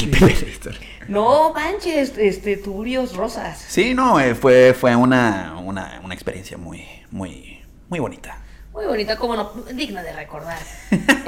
[1.07, 3.63] No manches, este, tuburios rosas.
[3.69, 8.39] Sí, no, eh, fue, fue una, una, una experiencia muy, muy, muy bonita.
[8.73, 10.59] Muy bonita, como no, digna de recordar.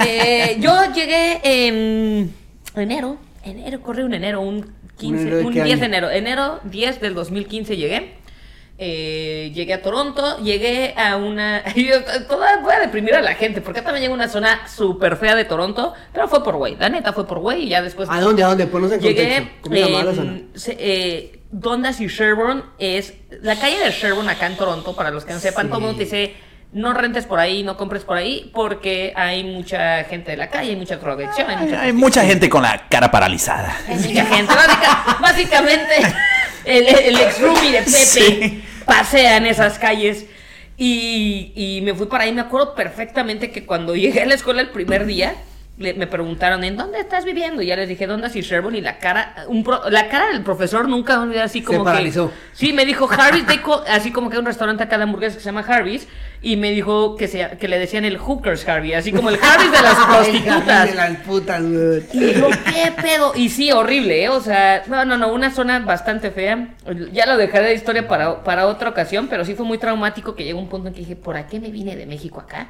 [0.05, 2.33] Eh, yo llegué en
[2.75, 4.71] enero, enero, corre un enero, un
[5.01, 8.21] 15, enero de un qué 10 de enero, enero 10 del 2015 llegué.
[8.83, 11.63] Eh, llegué a Toronto, llegué a una...
[11.75, 15.17] yo Toda voy a deprimir a la gente, porque también llegué a una zona súper
[15.17, 18.09] fea de Toronto, pero fue por güey, la neta fue por güey y ya después...
[18.09, 18.43] ¿A dónde?
[18.43, 18.65] ¿A dónde?
[18.65, 19.57] Ponnos en Llegué contexto.
[19.61, 19.75] ¿Cómo
[20.79, 25.33] eh, Dundas y Sherbourne es la calle de Sherbourne acá en Toronto, para los que
[25.33, 25.69] no sepan, Sí.
[25.69, 26.33] todo el mundo te dice
[26.73, 30.69] no rentes por ahí, no compres por ahí, porque hay mucha gente de la calle,
[30.71, 33.75] hay mucha drogadicción, hay mucha, Hay mucha gente con la cara paralizada.
[33.87, 34.53] hay mucha gente.
[34.53, 35.95] Básica- básicamente,
[36.65, 38.63] el, el ex roomie de Pepe Sí.
[38.85, 40.25] pasea en esas calles.
[40.77, 42.31] Y, y me fui para ahí.
[42.31, 45.35] Me acuerdo perfectamente que cuando llegué a la escuela el primer día,
[45.77, 47.61] le- me preguntaron, ¿en dónde estás viviendo?
[47.61, 48.79] Y ya les dije, ¿dónde es Sherbourne?
[48.79, 51.85] Y la cara, un pro- la cara del profesor nunca me olvidé así como que-
[51.91, 52.31] paralizó.
[52.53, 53.45] Sí, me dijo Harvey's,
[53.89, 56.07] así como que hay un restaurante acá de hamburguesas que se llama Harvey's.
[56.43, 59.71] Y me dijo que, se, que le decían el Hookers Harvey, así como el Harvey's
[59.71, 60.87] de las prostitutas.
[60.89, 62.03] de las putas, güey.
[62.13, 63.33] Y yo, ¿qué pedo?
[63.35, 64.29] Y sí, horrible, ¿eh?
[64.29, 66.69] O sea, no, no, no, una zona bastante fea.
[67.13, 70.43] Ya lo dejaré de historia para, para otra ocasión, pero sí fue muy traumático que
[70.43, 72.69] llegó un punto en que dije, ¿por qué me vine de México acá?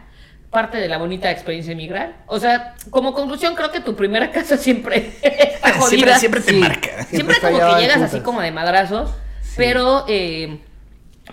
[0.50, 2.14] Parte de la bonita experiencia de emigrar.
[2.28, 6.20] O sea, como conclusión, creo que tu primera casa siempre está jodida.
[6.20, 6.58] Siempre, siempre te Sí.
[6.60, 6.90] marca.
[7.06, 9.12] Siempre Siempre como que llegas así como de madrazos,
[9.56, 10.60] pero eh,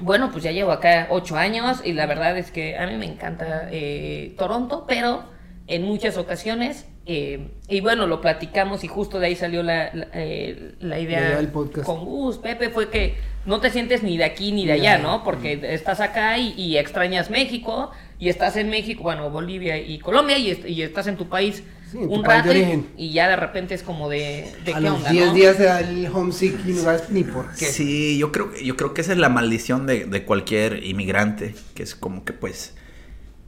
[0.00, 3.06] bueno, pues ya llevo acá ocho años y la verdad es que a mí me
[3.06, 5.24] encanta eh, Toronto, pero
[5.66, 10.08] en muchas ocasiones, eh, y bueno, lo platicamos y justo de ahí salió la, la,
[10.14, 11.87] eh, la idea del podcast.
[11.87, 15.24] con Gus, Pepe, fue que no te sientes ni de aquí ni de allá, ¿no?
[15.24, 20.38] Porque estás acá y, y extrañas México y estás en México, bueno, Bolivia y Colombia
[20.38, 22.87] y, est- y estás en tu país Sí, un país de rato y- origen.
[22.96, 25.33] y ya de repente es como de, de A qué los onda, 10 ¿no?
[25.35, 27.64] días se da el homesick y no sabes ni por qué.
[27.66, 31.83] Sí, yo creo, yo creo que esa es la maldición de, de cualquier inmigrante, que
[31.83, 32.74] es como que pues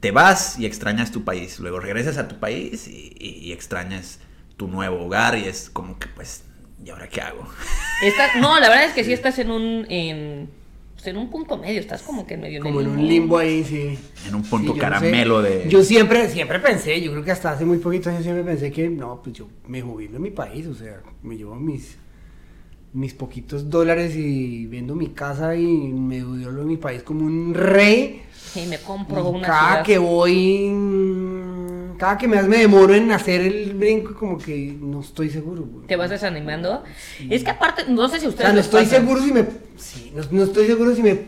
[0.01, 4.21] te vas y extrañas tu país, luego regresas a tu país y, y- y extrañas
[4.57, 6.45] tu nuevo hogar y es como que pues,
[6.85, 7.47] ¿y ahora qué hago?
[8.03, 10.51] Estás- no, la verdad es que sí estás en un en,
[11.01, 13.65] pues, en un punto medio, estás como que en medio Como en un limbo ahí,
[13.65, 13.99] sí.
[14.29, 15.49] En un punto Sí, yo no caramelo sé.
[15.49, 15.69] de...
[15.69, 18.89] Yo siempre, siempre pensé, yo creo que hasta hace muy poquitos años siempre pensé que,
[18.91, 21.97] no, pues yo me jubilo en mi país, o sea, me llevo mis,
[22.93, 27.55] mis poquitos dólares y vendo mi casa y me jubilo en mi país como un
[27.55, 28.23] rey.
[28.55, 29.85] Y me compro una cada ciudad.
[29.85, 30.71] que voy,
[32.01, 35.65] cada que me, me demoro en hacer el brinco, como que no estoy seguro.
[35.65, 35.87] güey.
[35.87, 36.83] te vas desanimando.
[37.29, 39.45] Es que aparte, no sé si O ustedes sea, no estoy seguro si me,
[39.77, 41.21] sí, no, no estoy seguro si me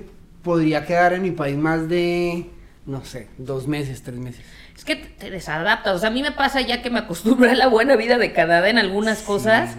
[0.42, 2.46] podría quedar en mi país más de,
[2.87, 4.40] no sé, dos meses, tres meses.
[4.74, 5.94] Es que te, desadaptas.
[5.94, 8.32] O sea, a mí me pasa ya que me acostumbré a la buena vida de
[8.32, 9.76] Canadá en algunas cosas.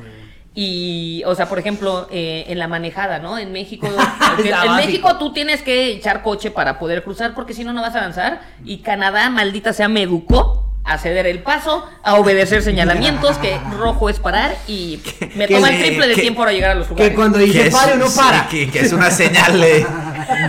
[0.53, 3.39] Y, o sea, por ejemplo, eh, en la manejada, ¿no?
[3.39, 3.87] En México,
[4.37, 4.75] en.
[4.75, 7.97] México tú tienes que echar coche para poder cruzar, porque si no, no vas a
[7.97, 8.41] avanzar.
[8.63, 14.09] Y Canadá, maldita sea, me educó a ceder el paso, a obedecer señalamientos, que rojo
[14.09, 15.01] es parar y
[15.35, 17.09] me toma el triple de que- tiempo para llegar a los lugares.
[17.09, 18.47] Que cuando que dice es- pare, uno sí, para.
[18.49, 19.85] que, que es una señal de,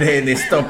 [0.00, 0.66] de, de stop.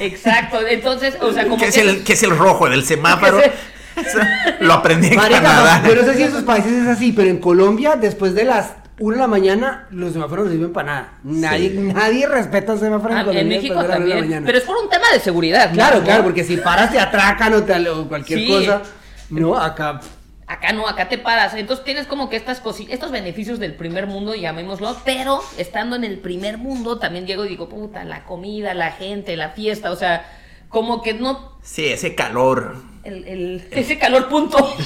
[0.00, 3.40] Exacto, entonces, o sea, como que, que es el, que es el rojo del semáforo.
[4.60, 5.82] Lo aprendí en Marica, Canadá.
[5.86, 8.72] yo no sé si en sus países es así, pero en Colombia, después de las
[8.98, 11.08] 1 de la mañana, los semáforos no sirven para nada.
[11.22, 11.76] Nadie, Sí.
[11.94, 13.42] nadie respeta el semáforo en Ah, Colombia.
[13.42, 14.20] en México de una de la también.
[14.20, 14.46] mañana.
[14.46, 15.72] Pero es por un tema de seguridad.
[15.72, 16.04] Claro, ¿no?
[16.04, 18.48] claro, porque si paras te atracan o, te, o cualquier Sí.
[18.48, 18.82] cosa.
[19.32, 20.00] No, acá.
[20.46, 21.54] Acá no, acá te paras.
[21.54, 26.04] Entonces tienes como que estas cosi- estos beneficios del primer mundo, llamémoslo, pero estando en
[26.04, 29.96] el primer mundo también llego y digo, puta, la comida, la gente, la fiesta, o
[29.96, 30.26] sea,
[30.68, 32.76] como que no, Sí, ese calor.
[33.04, 34.58] el, el- ese calor punto.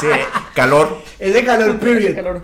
[0.00, 0.08] Sí,
[0.54, 1.02] calor.
[1.18, 2.14] Es de calor, period.
[2.14, 2.36] calor.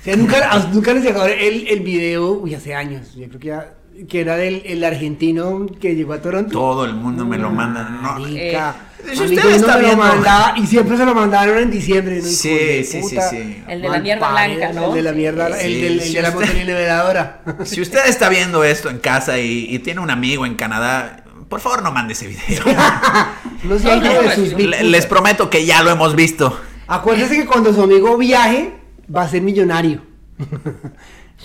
[0.00, 3.46] O sea, nunca, nunca les llegó el, el video, uy, hace años, yo creo que
[3.48, 3.74] ya,
[4.08, 6.50] que era del el argentino que llegó a Toronto.
[6.52, 7.88] Todo el mundo me lo manda.
[7.88, 8.26] No.
[8.26, 8.58] Eh,
[9.14, 12.22] si usted el está me lo mandaba, y siempre se lo mandaron en diciembre, ¿no?
[12.28, 13.28] Sí, de sí, sí, puta.
[13.30, 13.62] sí.
[13.68, 14.88] El de la mierda padre, blanca, ¿no?
[14.88, 17.42] El de la mierda, el, Sí, del- el sí, de la motorinevedadora.
[17.64, 21.60] Si usted está viendo esto en casa y, y tiene un amigo en Canadá, por
[21.60, 22.62] favor no mande ese video.
[23.64, 24.56] No sé, hijo no, de no, sus no.
[24.56, 24.90] mil Le- putas.
[24.90, 26.58] les prometo que ya lo hemos visto.
[26.88, 28.74] Acuérdese que cuando su amigo viaje,
[29.14, 30.02] va a ser millonario.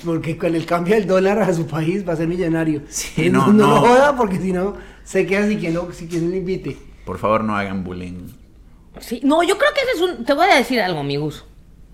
[0.06, 2.82] Porque con el cambio del dólar a su país va a ser millonario.
[2.90, 3.68] Sí, no, no, no.
[3.68, 6.78] lo joda porque si no, se queda si quien no, si quien le invite.
[7.06, 8.28] Por favor, no hagan bullying.
[9.00, 10.26] Sí, no, yo creo que ese es un.
[10.26, 11.46] Te voy a decir algo, amigos.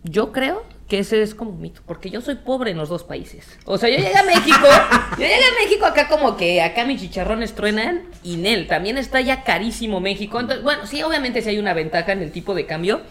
[0.04, 3.04] Yo creo que ese es como un mito, porque yo soy pobre en los dos
[3.04, 3.58] países.
[3.66, 4.68] O sea, yo llegué a México,
[5.12, 9.22] yo llegué a México acá como que acá mis chicharrones truenan y Nel, también está
[9.22, 10.40] ya carísimo México.
[10.40, 13.02] Entonces, bueno, sí, obviamente sí hay una ventaja en el tipo de cambio,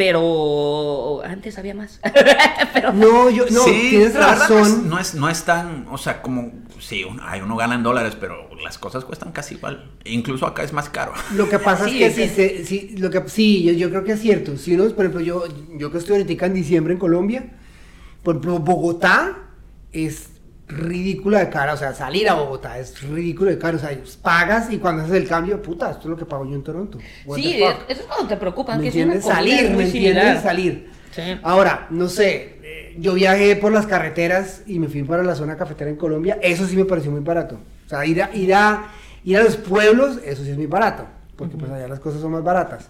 [0.00, 2.00] pero antes había más.
[2.72, 4.88] pero No, yo, no, Sí, tienes razón.
[4.88, 8.16] No es, no, es, tan, o sea, como, sí, uno, ay, uno gana en dólares,
[8.18, 9.90] pero las cosas cuestan casi igual.
[10.06, 11.12] Incluso acá es más caro.
[11.34, 13.90] Lo que pasa Sí, es que es si se, si, lo que, sí, yo, yo
[13.90, 14.56] creo que es cierto.
[14.56, 15.44] Si uno, por ejemplo, yo,
[15.76, 17.44] yo que estoy ahorita en diciembre en Colombia,
[18.22, 19.36] por ejemplo, Bogotá
[19.92, 20.30] es
[20.70, 23.90] ridículo de cara, o sea, salir a Bogotá es ridículo de caro, o sea,
[24.22, 26.98] pagas y cuando haces el cambio, puta, esto es lo que pago yo en Toronto.
[27.26, 29.24] What sí, eso es cuando te preocupan, ¿Me que es una entiendes?
[29.24, 30.42] comida Salir, ¿me entiendes?
[30.42, 30.90] Salir.
[31.10, 31.22] Sí.
[31.42, 35.56] Ahora, no sé, eh, yo viajé por las carreteras y me fui para la zona
[35.56, 37.58] cafetera en Colombia, eso sí me pareció muy barato.
[37.86, 38.92] O sea, ir a, ir a,
[39.24, 41.06] ir a los pueblos, eso sí es muy barato,
[41.36, 42.88] porque pues allá las cosas son más baratas.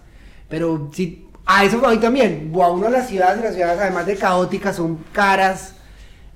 [0.48, 4.16] Pero sí, a eso voy también, a uno a las ciudades, las ciudades además de
[4.16, 5.74] caóticas son caras,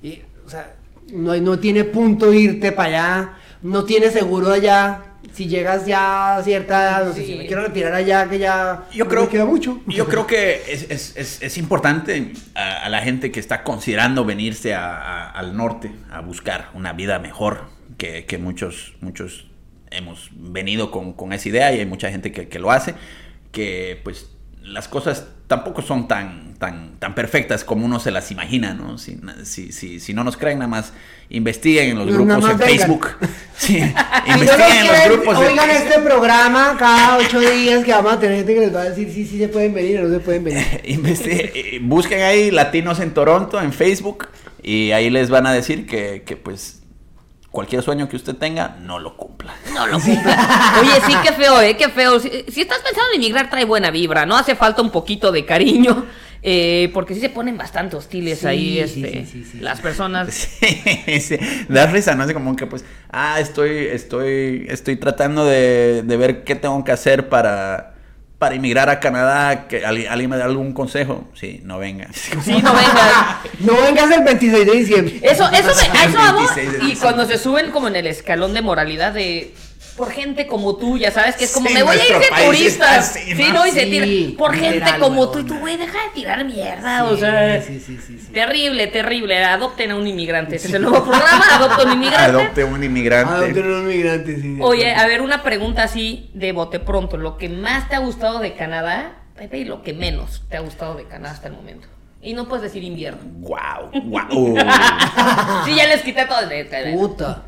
[0.01, 0.73] y, o sea,
[1.15, 5.01] no, no tiene punto irte para allá, no tiene seguro allá.
[5.33, 7.33] Si llegas ya a cierta edad, no sé, Sí.
[7.33, 9.81] si me quiero retirar allá, que ya Yo no creo, me queda mucho.
[9.87, 14.23] Yo creo que es, es- es- es importante a, a la gente que está considerando
[14.23, 17.65] venirse a- a- al norte a buscar una vida mejor,
[17.97, 19.47] que, que muchos, muchos
[19.91, 22.93] hemos venido con, con esa idea y hay mucha gente que, que lo hace,
[23.51, 24.29] que pues
[24.65, 28.97] las cosas tampoco son tan, tan, tan perfectas como uno se las imagina, ¿no?
[28.97, 30.91] Si, si, si, si no nos creen, nada más
[31.29, 32.77] investiguen en los grupos más en vengan.
[32.79, 33.07] Facebook.
[33.57, 33.87] Sí, Si no
[34.33, 35.39] investiguen en los quieren, grupos.
[35.39, 38.81] de- Oigan este programa cada ocho días que vamos a tener gente que les va
[38.81, 40.63] a decir si sí se pueden venir o no se pueden venir.
[40.83, 44.27] Eh, busquen ahí Latinos en Toronto en Facebook
[44.63, 46.81] y ahí les van a decir que, que, pues
[47.55, 49.55] cualquier sueño que usted tenga no lo cumpla.
[49.73, 50.77] No lo cumpla.
[50.81, 51.75] Oye, sí, qué feo, ¿eh?
[51.75, 52.19] Qué feo.
[52.19, 54.37] Si, si estás pensando en emigrar, trae buena vibra, ¿no?
[54.37, 56.05] Hace falta un poquito de cariño,
[56.43, 59.59] eh, porque sí se ponen bastante hostiles Sí, ahí, este, sí, sí, sí.
[59.59, 60.27] las personas.
[60.59, 61.37] Sí, sí,
[61.69, 62.23] da risa, ¿no?
[62.23, 66.91] Así como que pues, ah, estoy, estoy, estoy tratando de, de ver qué tengo que
[66.91, 67.94] hacer para,
[68.45, 71.27] para emigrar a Canadá, que alguien, alguien me da algún consejo.
[71.33, 72.09] Sí, no venga.
[72.13, 72.31] Sí,
[72.61, 73.37] no vengas.
[73.59, 75.19] No vengas el 26 de diciembre.
[75.23, 76.55] Eso, eso, me, a eso vamos.
[76.55, 79.51] 26 de Y cuando se suben como en el escalón de moralidad de
[79.95, 82.45] por gente como tú, ya sabes que es como Sí, me voy a ir de
[82.45, 83.01] turista.
[83.01, 83.65] Sí, ¿no?
[83.65, 84.37] y se Sí, tira.
[84.37, 87.05] Por gente como tú, y tú, güey, deja de tirar mierda.
[87.05, 88.31] o sea, sí, sí, sí, sí.
[88.33, 89.43] terrible, terrible.
[89.43, 90.57] Adopten a un inmigrante.
[90.57, 91.43] Ese es el nuevo programa.
[91.55, 92.25] Adopta a un inmigrante.
[92.41, 93.33] Adopte un inmigrante.
[93.33, 94.57] Adopten unos migrantes, sí.
[94.61, 97.17] Oye, a ver, una pregunta así de bote pronto.
[97.17, 100.59] Lo que más te ha gustado de Canadá, Pepe, y lo que menos te ha
[100.59, 101.87] gustado de Canadá hasta el momento.
[102.21, 103.19] Y no puedes decir invierno.
[103.39, 104.57] Wow, wow.
[105.65, 106.45] Sí, ya les quité todo.
[106.47, 107.43] de- Puta.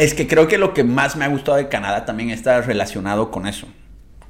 [0.00, 3.30] Es que creo que lo que más me ha gustado de Canadá también está relacionado
[3.30, 3.68] con eso,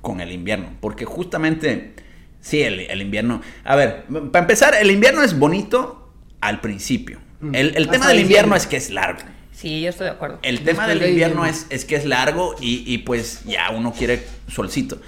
[0.00, 0.70] con el invierno.
[0.80, 1.94] Porque justamente,
[2.40, 3.40] sí, el, el invierno.
[3.62, 4.02] A ver,
[4.32, 7.20] para empezar, el invierno es bonito al principio.
[7.38, 7.54] Mm.
[7.54, 9.20] El, tema del invierno es que es largo.
[9.52, 10.40] Sí, yo estoy de acuerdo.
[10.42, 13.70] El tema Después del de invierno es, es que es largo y, y, pues ya
[13.70, 15.00] uno quiere solcito.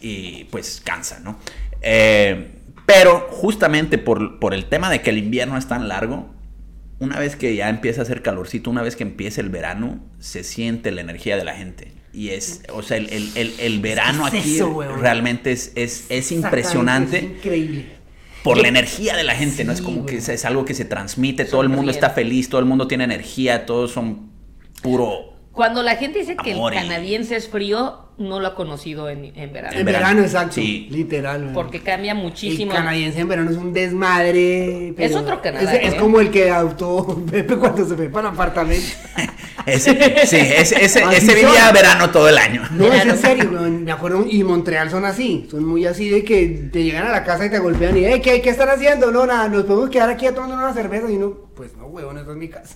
[0.00, 1.36] Y pues cansa, ¿no?
[1.82, 2.52] Eh,
[2.86, 6.32] pero justamente por, por el tema de que el invierno es tan largo,
[6.98, 10.42] una vez que ya empieza a hacer calorcito, una vez que empieza el verano, se
[10.44, 11.92] siente la energía de la gente.
[12.12, 16.06] Y es, o sea, el, el- el- el verano Es aquí eso, realmente es, es,
[16.08, 17.86] es impresionante Es increíble.
[18.42, 19.72] por la energía de la gente, ¿no?
[19.72, 22.60] Es como que es, es algo que se transmite, todo el mundo está feliz, todo
[22.60, 24.30] el mundo tiene energía, todos son
[24.82, 25.35] puro...
[25.56, 29.54] Cuando la gente dice que el canadiense es frío, no lo ha conocido en, en
[29.54, 29.78] verano.
[29.78, 30.56] En verano, exacto.
[30.56, 30.86] sí.
[30.90, 31.52] Literal.
[31.54, 32.72] Porque cambia muchísimo.
[32.72, 34.92] El canadiense en verano es un desmadre.
[34.94, 35.96] pero otro Canadá, Es, es ¿eh?
[35.96, 38.86] como el que adoptó Pepe cuando se fue para el apartamento.
[39.66, 39.90] Ese,
[40.26, 41.74] sí, ese, ese, ese vivía son.
[41.74, 42.62] verano todo el año.
[42.70, 43.50] No, es en serio.
[43.50, 45.46] Me acuerdo, y Montreal son así.
[45.50, 48.20] Son muy así de que te llegan a la casa y te golpean y, "Ey,
[48.20, 49.10] ¿qué, ¿qué están haciendo?
[49.10, 51.10] No, nada, nos podemos quedar aquí tomando una cerveza.
[51.10, 52.74] Y uno, pues no, weón, esa es mi casa.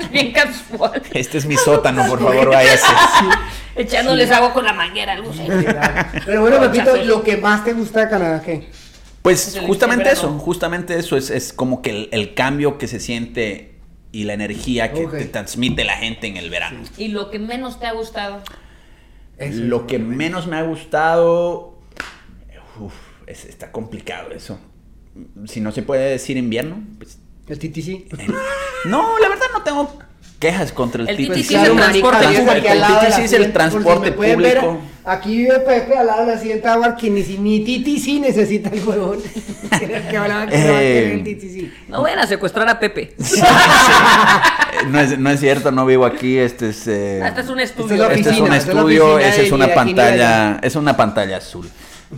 [0.00, 1.00] es bien casual.
[1.14, 2.86] Este es mi sótano, por favor, váyase.
[3.76, 5.46] Echándoles agua con la manguera, algo así.
[6.26, 8.68] Pero bueno, Pepito, lo que más te gusta de Canadá, ¿qué?
[9.22, 12.88] Pues Es el- justamente eso, justamente eso es, es como que el, el cambio que
[12.88, 13.69] se siente
[14.12, 16.80] y la energía que te transmite la gente en el verano.
[16.96, 18.42] Y lo que menos te ha gustado.
[19.38, 21.78] Eso, Lo que menos me ha gustado,
[22.78, 22.92] uf,
[23.26, 24.58] es- está complicado eso.
[25.46, 27.18] Si no se puede decir invierno, pues
[27.48, 28.06] El TTC.
[28.86, 29.98] no, la verdad no tengo
[30.38, 31.32] quejas contra el, El TTC.
[31.32, 32.68] TTC es el transporte marica, público.
[32.68, 34.80] El TTC es el transporte público.
[35.04, 38.20] Aquí vive Pepe al lado de la siguiente agua que ni, si- ni Titi sí
[38.20, 39.18] necesita el huevón.
[40.10, 41.72] que hablaba que no va a querer el Titi sí.
[41.88, 43.14] No vayan a secuestrar a Pepe.
[44.82, 46.86] Eh, No es, no es cierto, no vivo aquí, este es...
[46.86, 48.04] eh, Ah, Este es un estudio.
[48.10, 51.68] este es oficina, un es estudio, esa es una pantalla, es una pantalla azul.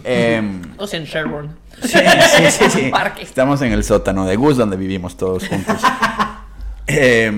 [0.05, 1.51] Em, Todos en Sherborne.
[1.83, 2.89] Sí, sí, sí, sí.
[2.91, 3.23] Parque.
[3.23, 5.81] Estamos en el sótano de Gus donde vivimos todos juntos.
[6.87, 7.31] Eh,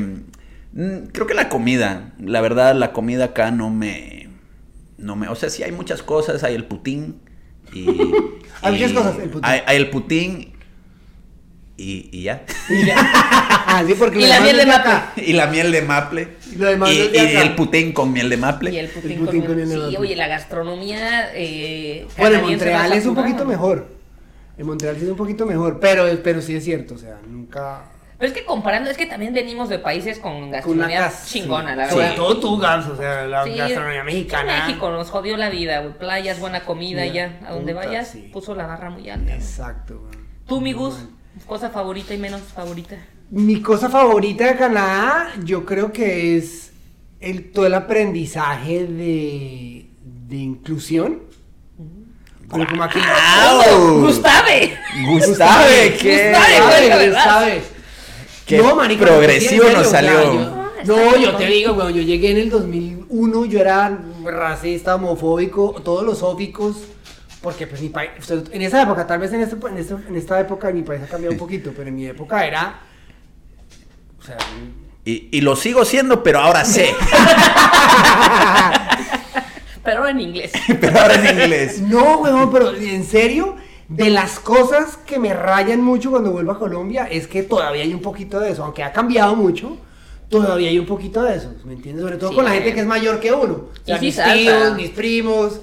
[0.72, 4.23] mm, creo que la comida, la verdad, la comida acá no me,
[4.98, 7.20] no me, o sea, sí hay muchas cosas, hay el putín
[7.72, 7.87] y
[8.62, 9.40] Hay muchas cosas, el putín.
[9.44, 10.52] Hay, hay el putín
[11.76, 12.44] y, y ya.
[12.70, 13.83] Y ya.
[13.87, 15.12] sí, porque Y la miel de acá.
[15.16, 18.70] y la miel de maple Y de el putín con miel de maple.
[18.72, 19.98] Y el putín, El putín con, con el Sí, helado.
[19.98, 21.30] oye, la gastronomía.
[21.35, 23.88] Eh, Bueno, en Montreal es un poquito mejor.
[24.57, 27.90] En Montreal sí es un poquito mejor, pero, pero sí es cierto, o sea, nunca...
[28.24, 32.04] Pero es que comparando, es que también venimos de países con gastronomía chingona, la Sobre
[32.04, 32.16] verdad.
[32.16, 34.64] todo tú, Gans, o sea, la Sí, gastronomía mexicana.
[34.64, 35.92] México nos jodió la vida, güey.
[35.98, 37.46] Playas, buena comida, Ya, ya.
[37.46, 38.30] A donde puta, vayas, sí.
[38.32, 39.34] puso la barra muy alta.
[39.34, 40.14] Exacto, güey.
[40.46, 40.94] Tú, mi Gus,
[41.44, 42.96] cosa favorita y menos favorita.
[43.28, 46.72] Mi cosa favorita de Canadá, yo creo que es
[47.20, 51.24] el, todo el aprendizaje de, de inclusión.
[52.48, 53.00] Como aquí...
[53.00, 54.00] ¡Guau!
[54.00, 54.78] ¡Gustave!
[55.08, 56.32] Gustave, qué,
[57.10, 57.73] Gustave,
[58.46, 60.22] qué marica, progresivo nos salió.
[60.35, 65.80] yo- No, yo te digo, weón, yo llegué en el 2001, yo era racista, homofóbico,
[65.83, 66.76] todos los óficos,
[67.40, 69.94] porque pues mi país, o sea, en esa época, tal vez en, este, en, este-
[70.09, 72.80] en esta época mi país ha cambiado un poquito, pero en mi época era,
[74.20, 74.37] o sea,
[75.07, 76.94] Y, y lo sigo siendo, pero ahora sé.
[79.85, 80.52] Pero ahora en inglés.
[80.80, 81.80] pero ahora en inglés.
[81.83, 83.57] no, weón, pero en serio,
[83.88, 87.92] de las cosas que me rayan mucho cuando vuelvo a Colombia, es que todavía hay
[87.94, 89.76] un poquito de eso, aunque ha cambiado mucho.
[90.28, 92.02] Todavía hay un poquito de eso, ¿me entiendes?
[92.02, 92.36] Sobre todo Sí.
[92.36, 93.54] con la gente que es mayor que uno.
[93.54, 94.34] O sea, Y sí mis salta.
[94.34, 95.60] tíos, mis primos,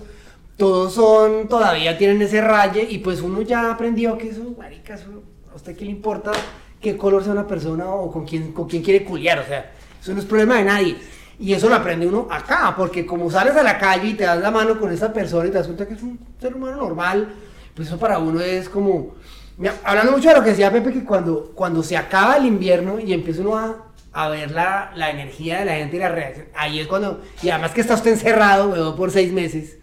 [0.55, 5.07] todos son, todavía tienen ese raye y pues uno ya aprendió que eso, marica, eso,
[5.51, 6.31] ¿a usted qué le importa
[6.79, 9.39] qué color sea una persona o con quién, con quién quiere culiar?
[9.39, 10.95] O sea, eso no es problema de nadie.
[11.39, 14.39] Y eso lo aprende uno acá, porque como sales a la calle y te das
[14.39, 17.34] la mano con esa persona y te das cuenta que es un ser humano normal,
[17.75, 19.15] pues eso para uno es como...
[19.57, 22.99] Mira, hablando mucho de lo que decía Pepe, que cuando, cuando se acaba el invierno
[22.99, 26.47] y empieza uno a, a ver la, la energía de la gente y la reacción,
[26.55, 27.21] ahí es cuando...
[27.43, 29.77] Y además que está usted encerrado, weón, por seis meses.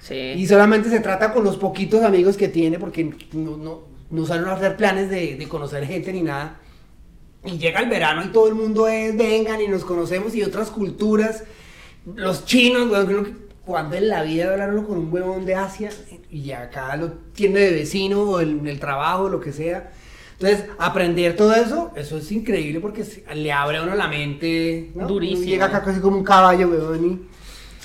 [0.00, 0.14] Sí.
[0.14, 4.46] Y solamente se trata con los poquitos amigos que tiene, porque no, no, no salen
[4.46, 6.60] a hacer planes de, de conocer gente ni nada.
[7.44, 10.70] Y llega el verano y todo el mundo es, vengan y nos conocemos y otras
[10.70, 11.44] culturas.
[12.14, 15.90] Los chinos, weón, creo que cuando en la vida hablaron con un huevón de Asia
[16.30, 19.90] y acá lo tiene de vecino o en el trabajo, lo que sea.
[20.40, 23.04] Entonces, aprender todo eso, eso es increíble porque
[23.34, 24.90] le abre a uno la mente.
[24.94, 25.06] ¿no?
[25.06, 25.40] Durísimo.
[25.42, 27.28] Uno llega acá casi como un caballo, weón.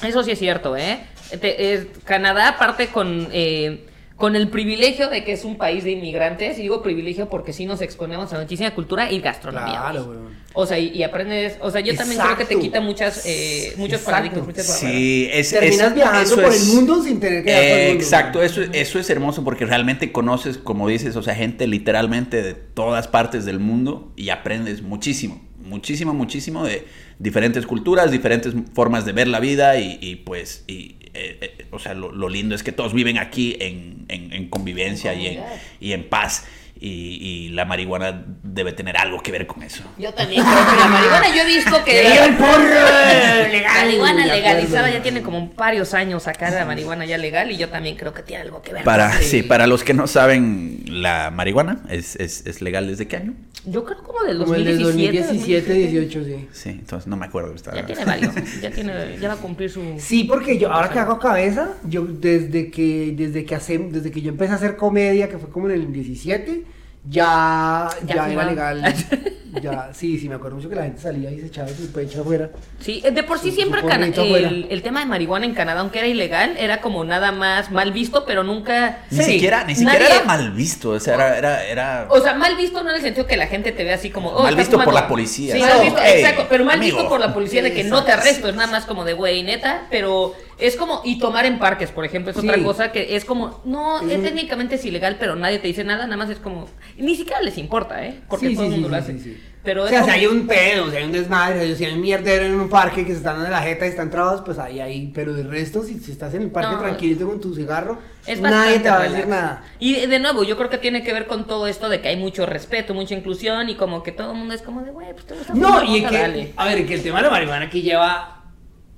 [0.02, 0.08] Y...
[0.08, 1.00] Eso sí es cierto, ¿eh?
[1.42, 5.92] Te- es- Canadá parte con, eh, con el privilegio de que es un país de
[5.92, 9.80] inmigrantes, y digo privilegio porque sí nos exponemos a muchísima cultura y gastronomía.
[9.80, 10.18] Claro, güey.
[10.54, 13.74] O sea, y, y aprendes, o sea, yo también creo que te quita muchas, eh,
[13.76, 14.12] muchos Exacto.
[14.12, 14.68] paradigmas, muchas.
[14.80, 17.72] Sí, es, Terminas es- viajando eso por es- el mundo sin tener que viajar por
[17.74, 18.04] el Eh, mundo.
[18.04, 22.54] exacto, eso, eso es hermoso porque realmente conoces, como dices, o sea, gente literalmente de
[22.54, 26.86] todas partes del mundo y aprendes muchísimo, muchísimo, muchísimo de
[27.18, 31.80] diferentes culturas, diferentes formas de ver la vida y, y, pues, y, eh, eh, o
[31.80, 35.28] sea, lo, lo lindo es que todos viven aquí en, en- en convivencia En y,
[35.28, 35.44] en,
[35.80, 36.46] y en paz
[36.80, 36.90] y,
[37.22, 39.84] y la marihuana debe tener algo que ver con eso.
[39.98, 41.92] Yo también creo que la marihuana, yo he visto que...
[41.92, 42.54] ¡Que el porro!
[43.52, 43.64] Legal.
[43.64, 47.70] La marihuana legalizada ya tiene como varios años acá la marihuana ya legal y yo
[47.70, 48.84] también creo que tiene algo que ver.
[48.84, 53.08] Para, con- sí, para los que no saben, la marihuana es, es, es legal desde
[53.08, 53.34] qué año?
[53.66, 55.24] Yo creo como del Como el de 2017.
[55.24, 56.48] 2017, 18, sí.
[56.52, 57.54] Sí, entonces no me acuerdo.
[57.56, 57.78] Estaba...
[57.78, 59.82] Ya tiene varios, ya tiene, ya va a cumplir su...
[60.00, 64.22] Sí, porque yo, ahora que hago cabeza, yo desde que, desde que hace, desde que
[64.22, 66.64] yo empecé a hacer comedia, que fue como en el 17,
[67.06, 68.82] ya, Ya ya, era legal.
[69.62, 72.22] Ya, sí, sí, me acuerdo mucho que la gente salía y se echaba su pecho
[72.22, 72.50] afuera.
[72.80, 73.88] Sí, de por sí Su- siempre su
[74.36, 77.92] el, el tema de marihuana en Canadá, aunque era ilegal, era como nada más mal
[77.92, 79.04] visto, pero nunca...
[79.12, 82.20] Ni Sí, siquiera, ni siquiera nadie- era mal visto, o sea, era, era, era- O
[82.20, 84.32] sea, mal visto no en el sentido que la gente te vea así como...
[84.32, 85.54] oh, Mal visto por la policía.
[85.54, 86.98] Sí, Sí, mal no, visto, hey, exacto, pero mal amigo.
[86.98, 89.44] visto por la policía de que no te arresto, es nada más como de güey,
[89.44, 91.02] neta, pero es como...
[91.04, 93.62] Y tomar en parques, por ejemplo, es otra cosa que es como...
[93.66, 96.68] No, es técnicamente es ilegal, pero nadie te dice nada, nada más es como...
[96.98, 98.22] Ni siquiera les importa, ¿eh?
[98.30, 99.38] Porque Sí, todo el sí, mundo sí, lo hace.
[99.64, 102.02] Pero O es sea, si hay un pedo, si hay un desmadre, si hay un
[102.02, 104.82] mierdero en un parque que se están dando la jeta y están trabados, pues ahí,
[104.82, 105.10] ahí.
[105.16, 106.80] Pero de resto, si, si estás en el parque No.
[106.82, 107.98] tranquilito con tu cigarro,
[108.28, 109.64] Es nadie te va a decir nada.
[109.80, 112.18] Y de nuevo, yo creo que tiene que ver con todo esto de que hay
[112.18, 115.26] mucho respeto, mucha inclusión y como que todo el mundo es como de, güey, pues
[115.28, 116.54] te gusta No, y mota, que, dale".
[116.58, 118.43] a ver, que el tema de la marihuana aquí lleva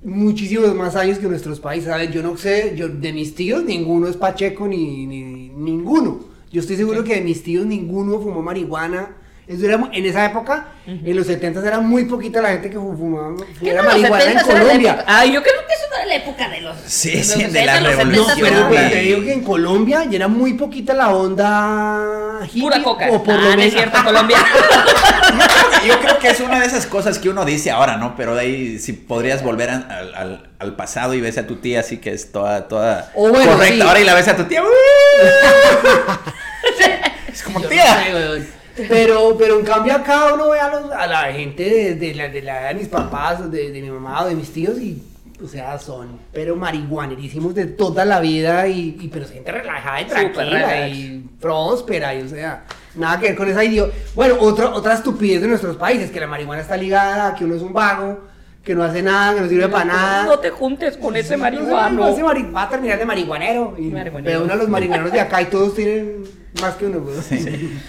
[0.06, 1.88] muchísimos más años que nuestros países.
[1.90, 2.10] ¿sabes?
[2.12, 6.20] Yo no sé, yo, de mis tíos ninguno es Pacheco ni, ni- ninguno.
[6.52, 9.16] Yo estoy seguro que de mis tíos ninguno fumó marihuana.
[9.48, 12.96] Eso era, en esa época, en los 70 era muy poquita la gente que fu-
[12.96, 14.90] fumaba ¿Qué fumaba no, los marihuana en 70s era la Colombia.
[14.94, 16.76] época- Ay, yo creo que eso no era la época de los.
[16.84, 19.20] Sí, los sí, de 60, la los 70s revolución, No, pero, era- pero te digo
[19.22, 23.06] que en Colombia ya era muy poquita la onda hippie, Pura coca.
[23.12, 23.72] O por ah, lo no es menos.
[23.74, 24.38] cierto, Colombia.
[25.86, 28.16] Yo creo que es una de esas cosas que uno dice ahora, ¿no?
[28.16, 31.56] Pero de ahí si podrías volver a- al, al- al pasado y ves a tu
[31.56, 33.74] tía así que es toda, toda bueno, correcta.
[33.76, 33.80] sí.
[33.82, 34.62] Ahora y la ves a tu tía.
[34.64, 34.66] ¡uh!
[37.32, 38.04] es como Yo tía.
[38.04, 38.55] sé.
[38.88, 42.28] Pero, pero en cambio acá uno ve a, los- a la gente de, de la,
[42.28, 45.02] de la de mis papás, de, de mi mamá o de mis tíos y,
[45.42, 50.04] o sea, son, pero marihuanerísimos de toda la vida y, y pero gente relajada y
[50.06, 52.64] tranquila y próspera y, o sea,
[52.94, 53.94] nada que ver con esa idiota.
[54.14, 57.54] Bueno, otra, otra estupidez de nuestros países, que la marihuana está ligada a que uno
[57.54, 58.20] es un vago,
[58.66, 60.24] que no hace nada, que no sirve para nada.
[60.24, 62.08] No te juntes con ese No marihuano.
[62.08, 63.76] ese mari- va a terminar de marihuanero.
[63.78, 66.24] Y ve uno a los marihuaneros de acá y todos tienen
[66.60, 67.16] más que uno, güey.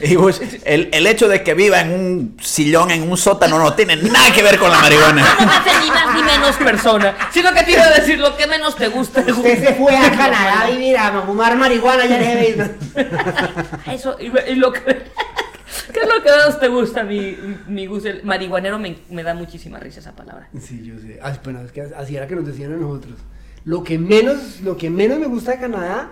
[0.01, 3.73] Y pues, el, el hecho de que viva en un sillón, en un sótano, no
[3.73, 5.25] tiene nada que ver con la marihuana.
[5.39, 7.15] No me hace ni más ni menos persona.
[7.33, 9.21] Sino que te iba a decir lo que menos te gusta.
[9.21, 12.55] Usted se fue a Canadá a vivir a fumar marihuana ya le
[13.91, 15.07] Eso, y, y lo que.
[15.93, 18.05] ¿Qué es lo que menos te gusta, mi, mi Gus?
[18.05, 20.49] El marihuanero me, me da muchísima risa esa palabra.
[20.59, 21.19] Sí, yo sé.
[21.21, 23.15] Ah, bueno, es que así era que nos decían a nosotros.
[23.65, 26.11] Lo que menos, lo que menos me gusta de Canadá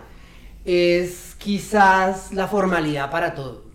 [0.63, 3.65] es quizás la formalidad para todo.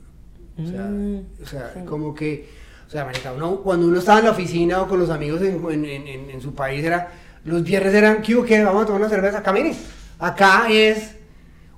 [0.58, 2.48] O sea, Mm, o sea, como que,
[2.86, 5.64] o sea, marica, uno, cuando uno estaba en la oficina o con los amigos en,
[5.70, 7.08] en- en- en- su país, era,
[7.44, 8.62] los viernes eran, ¿qué hubo, qué?
[8.62, 9.38] Vamos a tomar una cerveza.
[9.38, 9.74] Acá, mire,
[10.18, 11.14] acá es,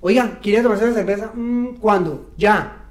[0.01, 1.31] oiga, ¿quiere tomarse una cerveza?
[1.35, 2.33] "Mm, ¿Cuándo?
[2.37, 2.82] ¿Ya?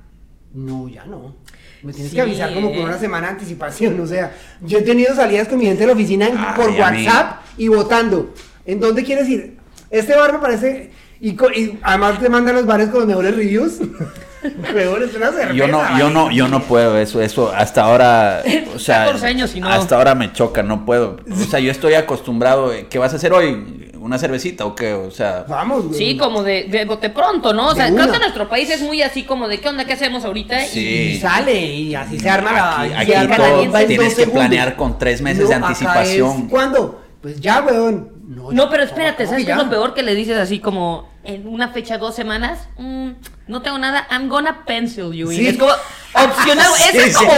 [0.53, 1.35] No, ya no.
[1.83, 2.83] Me tienes Sí, que avisar como con eh.
[2.85, 5.93] una semana de anticipación, o sea, yo he tenido salidas con mi gente de la
[5.93, 6.69] oficina Ay, por.
[6.71, 8.33] WhatsApp y votando.
[8.65, 9.57] ¿En dónde quieres ir?
[9.89, 10.91] Este bar me parece.
[11.19, 13.79] Y, co- y además te mandan los bares con los mejores reviews.
[14.73, 15.53] Mejor es una cerveza.
[15.53, 18.41] Yo no, yo no, yo no puedo eso, eso hasta ahora,
[18.75, 19.69] o sea, 14 años y no.
[19.69, 21.17] hasta ahora me choca, no puedo.
[21.31, 23.90] O sea, yo estoy acostumbrado, eh, ¿qué vas a hacer hoy?
[24.01, 24.93] ¿Una cervecita o qué?
[24.93, 25.97] O sea, Vamos, güey.
[25.97, 27.67] Sí, como de, de bote pronto, ¿no?
[27.67, 30.25] O sea, creo que nuestro país es muy así como de qué onda, qué hacemos
[30.25, 30.59] ahorita.
[30.61, 31.13] Sí.
[31.15, 32.81] Y sale y así se arma la.
[32.81, 34.33] Aquí- aquí arma todo tienes que segundos.
[34.33, 36.43] planear con tres meses de acá anticipación.
[36.45, 36.99] es- ¿Cuándo?
[37.21, 38.09] Pues ya, weón.
[38.51, 41.47] No, pero espérate, ¿cómo ¿sabes qué es lo peor que le dices así como en
[41.47, 42.59] una fecha, dos semanas?
[42.77, 43.11] Mm,
[43.47, 45.31] no tengo nada, I'm gonna pencil you.
[45.31, 45.37] in".
[45.37, 45.47] Sí.
[45.47, 45.71] Es como
[46.13, 47.13] opcional, Sí, es sí.
[47.13, 47.31] como.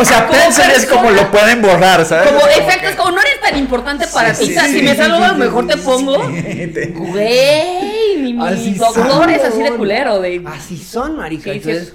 [0.00, 1.22] O sea, como pencil es como persona.
[1.22, 2.28] lo pueden borrar, ¿sabes?
[2.28, 4.46] Como, Como exacto, que- es como no eres tan importante para ti.
[4.46, 6.18] si me salgo, a lo mejor te pongo.
[6.28, 10.20] Güey, mi, mi Así doctor es así de culero.
[10.20, 10.42] De...
[10.46, 11.52] Así son, marica.
[11.52, 11.92] Entonces,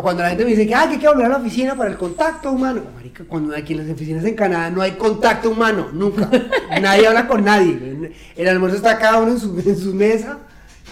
[0.00, 1.90] cuando la gente me dice que, ah, que hay que volver a la oficina para
[1.90, 2.82] el contacto humano.
[2.96, 6.28] Marica, cuando aquí en las oficinas en Canadá no hay contacto humano, nunca.
[6.80, 8.12] nadie habla con nadie.
[8.36, 10.38] El almuerzo está cada uno en su, en su mesa,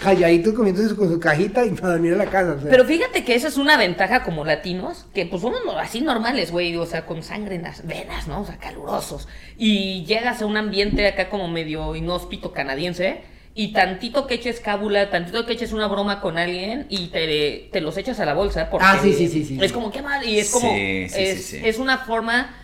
[0.01, 2.53] calladito, comiéndose con su cajita y para dormir a la casa.
[2.57, 2.69] o sea.
[2.69, 6.51] Pero fíjate que esa es una ventaja como latinos, que pues somos no- así normales,
[6.51, 8.41] güey, o sea, con sangre en las venas, ¿no?
[8.41, 9.27] O sea, calurosos.
[9.57, 13.21] Y llegas a un ambiente acá como medio inhóspito canadiense,
[13.55, 17.81] y tantito que eches cábula, tantito que eches una broma con alguien, y te, te
[17.81, 18.69] los echas a la bolsa.
[18.69, 19.57] Porque Ah, sí, sí, sí, sí.
[19.59, 21.61] Es como, qué mal, y es como, Sí, sí, es, sí, sí.
[21.63, 22.55] es una forma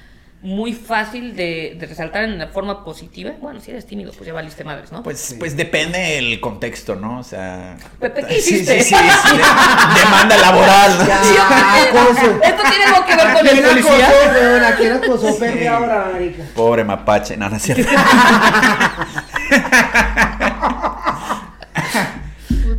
[0.43, 3.31] muy fácil de, de resaltar en la forma positiva.
[3.41, 5.01] Bueno, si eres tímido, pues ya valiste madres, ¿no?
[5.01, 7.19] Pues, pues depende el contexto, ¿no?
[7.19, 7.77] O sea.
[7.99, 8.81] Pepe, ¿qué Sí, hiciste?
[8.83, 11.07] Sí, sí, sí, de- demanda laboral, ¿no?
[11.07, 11.23] Ya.
[11.23, 12.39] Sí, acoso.
[12.43, 14.07] Esto tiene algo que ver ¿A con el policía.
[14.07, 14.63] acosó, weón?
[14.63, 16.43] ¿A quién acosó Pepe ahora, marica?
[16.55, 17.89] Pobre mapache, no, no es cierto.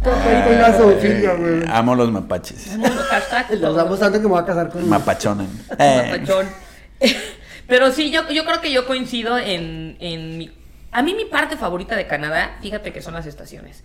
[0.05, 1.71] Weón.
[1.71, 2.77] Amo los mapaches.
[3.61, 5.49] Los amo tanto que me voy a casar con Mapachones.
[5.79, 6.47] Eh, Mapachón.
[7.67, 10.51] Pero sí, yo, yo creo que yo coincido en, en mi...
[10.93, 13.83] A mí mi parte favorita de Canadá, fíjate que son las estaciones.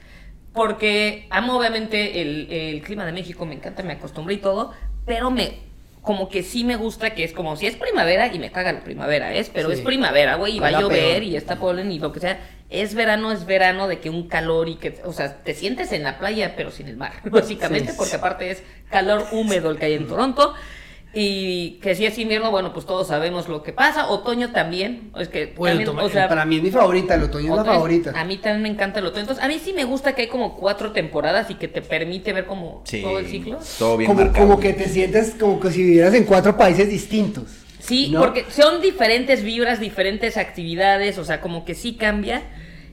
[0.53, 4.73] Porque amo obviamente el, el clima de México, me encanta, me acostumbré y todo,
[5.05, 5.67] pero me...
[6.01, 8.83] Como que sí me gusta que es como si es primavera y me caga la
[8.85, 9.49] primavera, ¿es?
[9.49, 9.75] Pero Sí.
[9.75, 11.23] es primavera, güey, y va a llover peor.
[11.23, 12.39] y está polen y lo que sea.
[12.69, 16.03] Es verano, es verano de que un calor y que, o sea, te sientes en
[16.03, 17.97] la playa pero sin el mar, básicamente, Sí.
[17.97, 20.53] porque aparte es calor húmedo el que hay en Toronto.
[21.11, 24.07] Y que si es invierno, bueno, pues todos sabemos lo que pasa.
[24.09, 25.11] Otoño también.
[25.17, 27.57] Es que Pues, también, toma- o sea, para mí es mi favorita, el otoño es
[27.57, 28.13] la favorita.
[28.15, 29.21] A mí también me encanta el otoño.
[29.21, 32.31] Entonces, a mí sí me gusta que hay como cuatro temporadas y que te permite
[32.31, 33.57] ver como sí, todo el ciclo.
[33.79, 34.47] Todo bien como, marcado.
[34.47, 37.45] como que te sientes como que si vivieras en cuatro países distintos.
[37.79, 38.19] Sí, ¿no?
[38.19, 42.43] porque son diferentes vibras, diferentes actividades, o sea, como que sí cambia,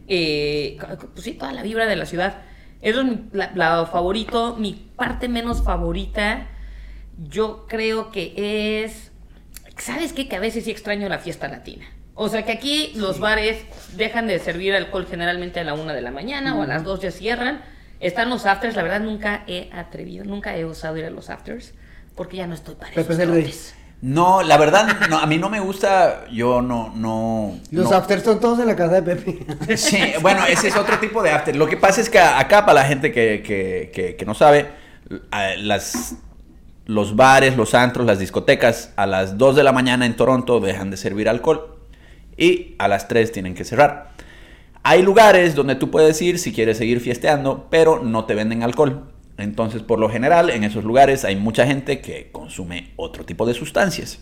[0.09, 0.79] eh,
[1.13, 2.39] pues sí, toda la vibra de la ciudad.
[2.81, 4.57] Eso es mi la, la favorito.
[4.59, 6.47] Mi parte menos favorita,
[7.19, 9.11] yo creo que es,
[9.79, 10.29] ¿sabes qué?
[10.29, 11.87] Que a veces sí extraño la fiesta latina.
[12.15, 13.59] O sea que aquí los bares
[13.95, 17.01] dejan de servir alcohol generalmente a la una de la mañana o a las dos
[17.01, 17.63] ya cierran.
[18.01, 21.75] Están los afters, la verdad nunca he atrevido, nunca he usado ir a los afters
[22.15, 23.13] porque ya no estoy para Pepe
[23.49, 23.75] esos.
[24.03, 27.59] No, la verdad, no, a mí no me gusta, yo no, no...
[27.71, 29.77] Los no- afters son todos en la casa de Pepe.
[29.79, 31.57] Sí, bueno, ese es otro tipo de after.
[31.57, 34.67] Lo que pasa es que acá, para la gente que, que- que- que no sabe,
[35.59, 36.17] las,
[36.87, 40.91] los bares, los antros, las discotecas, a las 2 de la mañana en Toronto dejan
[40.91, 41.77] de servir alcohol
[42.37, 44.11] y a las 3 tienen que cerrar.
[44.85, 49.11] Hay lugares donde tú puedes ir si quieres seguir fiesteando, pero no te venden alcohol.
[49.37, 53.55] Entonces, por lo general, en esos lugares hay mucha gente que consume otro tipo de
[53.55, 54.21] sustancias.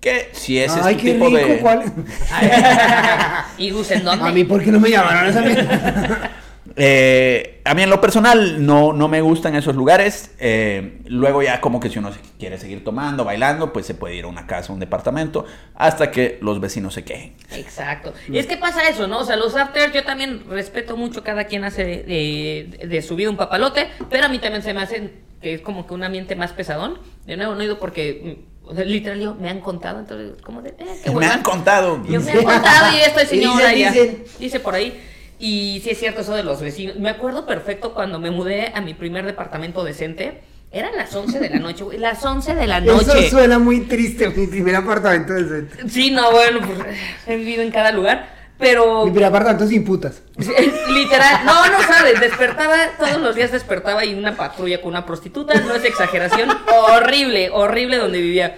[0.00, 1.58] Que si ese Ay, es tu qué tipo rico, de...
[1.58, 1.82] ¿cuál?
[3.58, 4.28] ¿Y Gus en dónde?
[4.28, 6.30] A mí, ¿por qué no me llamaron a esa
[6.76, 10.32] Eh, a mí en lo personal no, no me gustan esos lugares.
[10.38, 14.24] Eh, luego ya como que si uno quiere seguir tomando, bailando, pues se puede ir
[14.24, 15.44] a una casa, a un departamento,
[15.74, 17.34] hasta que los vecinos se quejen.
[17.52, 18.12] Exacto.
[18.28, 19.18] Y es que pasa eso, ¿no?
[19.18, 23.30] O sea, los afters, yo también respeto mucho cada quien hace de, de su vida
[23.30, 26.36] un papalote, pero a mí también se me hacen que es como que un ambiente
[26.36, 26.98] más pesadón.
[27.26, 30.40] De nuevo, no he ido porque, mm, o sea, literal, yo me han contado, entonces,
[30.42, 32.02] como de, eh, qué Me han contado.
[32.08, 33.92] Yo me han contado y estoy señora ya.
[33.92, 34.24] dicen.
[34.38, 35.00] Dice por ahí.
[35.38, 36.96] Y sí es cierto eso de los vecinos.
[36.96, 40.42] Me acuerdo perfecto cuando me mudé a mi primer departamento decente.
[40.70, 41.96] Eran las 11 de la noche, güey.
[41.98, 43.30] Las 11 de la Eso noche.
[43.30, 45.88] suena muy triste, mi primer apartamento de centro.
[45.88, 46.78] Sí, no, bueno, pues
[47.26, 48.36] he vivido en cada lugar.
[48.58, 50.20] Pero Mi primer apartamento sin putas.
[50.36, 55.54] Literal, no, no sabes, despertaba, todos los días despertaba y una patrulla con una prostituta,
[55.60, 56.50] no es exageración,
[56.90, 58.56] horrible, horrible donde vivía.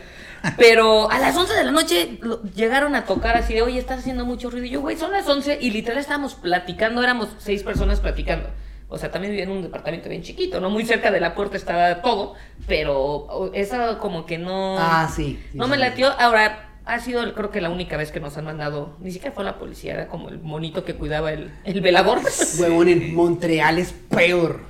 [0.57, 4.01] Pero a las 11 de la noche lo- llegaron a tocar así de, oye, estás
[4.01, 4.67] haciendo mucho ruido.
[4.67, 8.49] Y yo, güey, son las 11 y literal estábamos platicando, éramos seis personas platicando.
[8.89, 10.69] O sea, también vivía en un departamento bien chiquito, ¿no?
[10.69, 12.35] Muy cerca de la puerta estaba todo,
[12.67, 14.77] pero esa como que no...
[14.79, 15.81] Ah, sí, sí, no sí, me sí.
[15.83, 16.09] latió.
[16.19, 19.45] Ahora, ha sido creo que la única vez que nos han mandado, ni siquiera fue
[19.45, 22.19] la policía, era como el monito que cuidaba el, el velador.
[22.59, 24.63] Huevón, en Montreal es peor.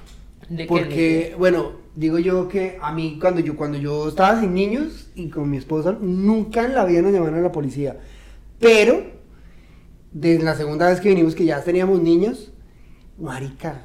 [0.51, 0.69] ¿De qué?
[0.69, 5.29] Porque, bueno, digo yo que a mí cuando yo cuando yo estaba sin niños y
[5.29, 7.99] con mi esposa, nunca en la vida nos llamaron a la policía.
[8.59, 9.01] Pero,
[10.13, 12.53] desde la segunda vez que vinimos que ya teníamos niños,
[13.17, 13.85] marica.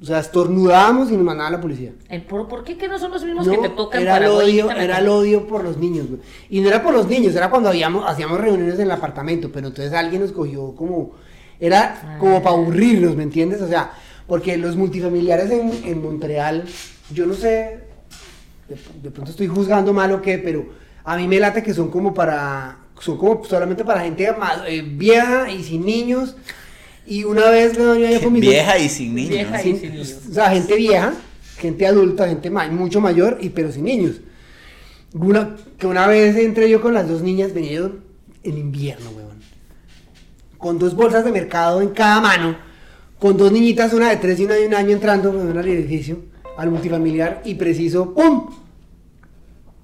[0.00, 1.92] O sea, estornudábamos y nos mandaban a la policía.
[2.28, 4.70] ¿Por, por qué que no son los mismos No, que te tocan era el odio,
[4.70, 6.20] era el odio por los niños, güey.
[6.48, 9.66] Y no era por los niños, era cuando habíamos, hacíamos reuniones en el apartamento, pero
[9.66, 11.10] entonces alguien nos cogió como,
[11.60, 13.60] era como para aburrirnos, ¿me entiendes?
[13.60, 13.92] O sea,
[14.28, 16.64] porque los multifamiliares en, en Montreal,
[17.12, 17.80] yo no sé,
[18.68, 20.68] de, de pronto estoy juzgando mal o qué, pero
[21.02, 24.82] a mí me late que son como para, son como solamente para gente ma- eh,
[24.82, 26.36] vieja y sin niños.
[27.06, 29.30] Y una vez me doña mis Vieja y sin niños.
[29.30, 30.18] Vieja y- sin- sin niños.
[30.30, 31.14] o sea, gente vieja,
[31.56, 34.20] gente adulta, gente ma- mucho mayor, y pero sin niños.
[35.14, 37.92] Una, que una vez entré yo con las dos niñas, venía yo
[38.42, 39.38] en invierno, weón.
[40.58, 42.58] Con dos bolsas de mercado en cada mano,
[43.18, 46.18] con dos niñitas, una de tres y una de un año entrando al edificio,
[46.56, 48.46] al multifamiliar, y preciso, ¡pum!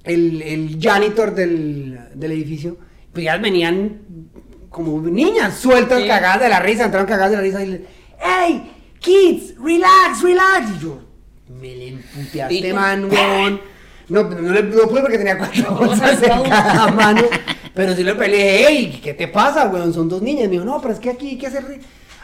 [0.05, 2.77] El, el janitor del, del edificio,
[3.13, 4.01] pues ya venían
[4.69, 7.85] como niñas sueltas, cagadas de la risa, entraron cagadas de la risa y le,
[8.21, 8.71] ¡Hey!
[8.99, 10.71] Kids, relax, relax.
[10.77, 10.99] Y yo,
[11.61, 12.75] me le emputé a ¿Y este tú?
[12.77, 13.61] man, weón.
[14.09, 17.23] No, no, le- no pude porque tenía cuatro bolsas en cada mano.
[17.75, 19.93] Pero sí le peleé, hey, ¿qué te pasa, weón?
[19.95, 20.45] Son dos niñas.
[20.47, 21.65] Me dijo, no, pero es que aquí hay que hacer,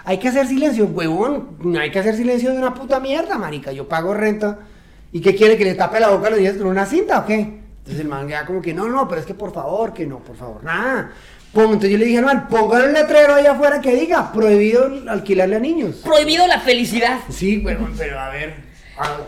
[0.04, 0.88] hay que hacer silencio.
[1.62, 3.72] No hay que hacer silencio de una puta mierda, marica.
[3.72, 4.58] Yo pago renta.
[5.12, 5.56] ¿Y qué quiere?
[5.56, 7.60] ¿Que le tape la boca a los niños con una cinta o qué?
[7.78, 10.18] Entonces el man ya como que, no, no, pero es que por favor, que no,
[10.20, 11.10] por favor, nada.
[11.52, 15.56] Entonces yo le dije al man, pongan un letrero ahí afuera que diga, prohibido alquilarle
[15.56, 15.96] a niños.
[16.04, 17.18] Prohibido la felicidad.
[17.28, 18.54] Sí, weón, pero a ver,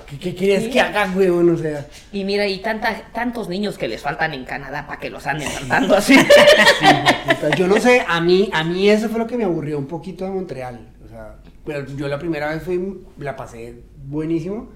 [0.07, 1.51] ¿qué, qué quieres que haga, weón?
[1.51, 1.87] O sea...
[2.13, 5.49] Y mira, y tanta, tantos niños que les faltan en Canadá para que los anden
[5.49, 6.17] tratando así.
[7.57, 10.25] Yo no sé, a mí, a mí eso fue lo que me aburrió un poquito
[10.25, 10.89] de Montreal.
[11.05, 14.71] O sea, pero yo la primera vez fui, la pasé buenísimo.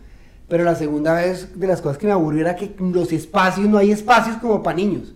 [0.49, 3.78] Pero la segunda vez de las cosas que me aburrió era que los espacios, no
[3.78, 5.15] hay espacios como para niños.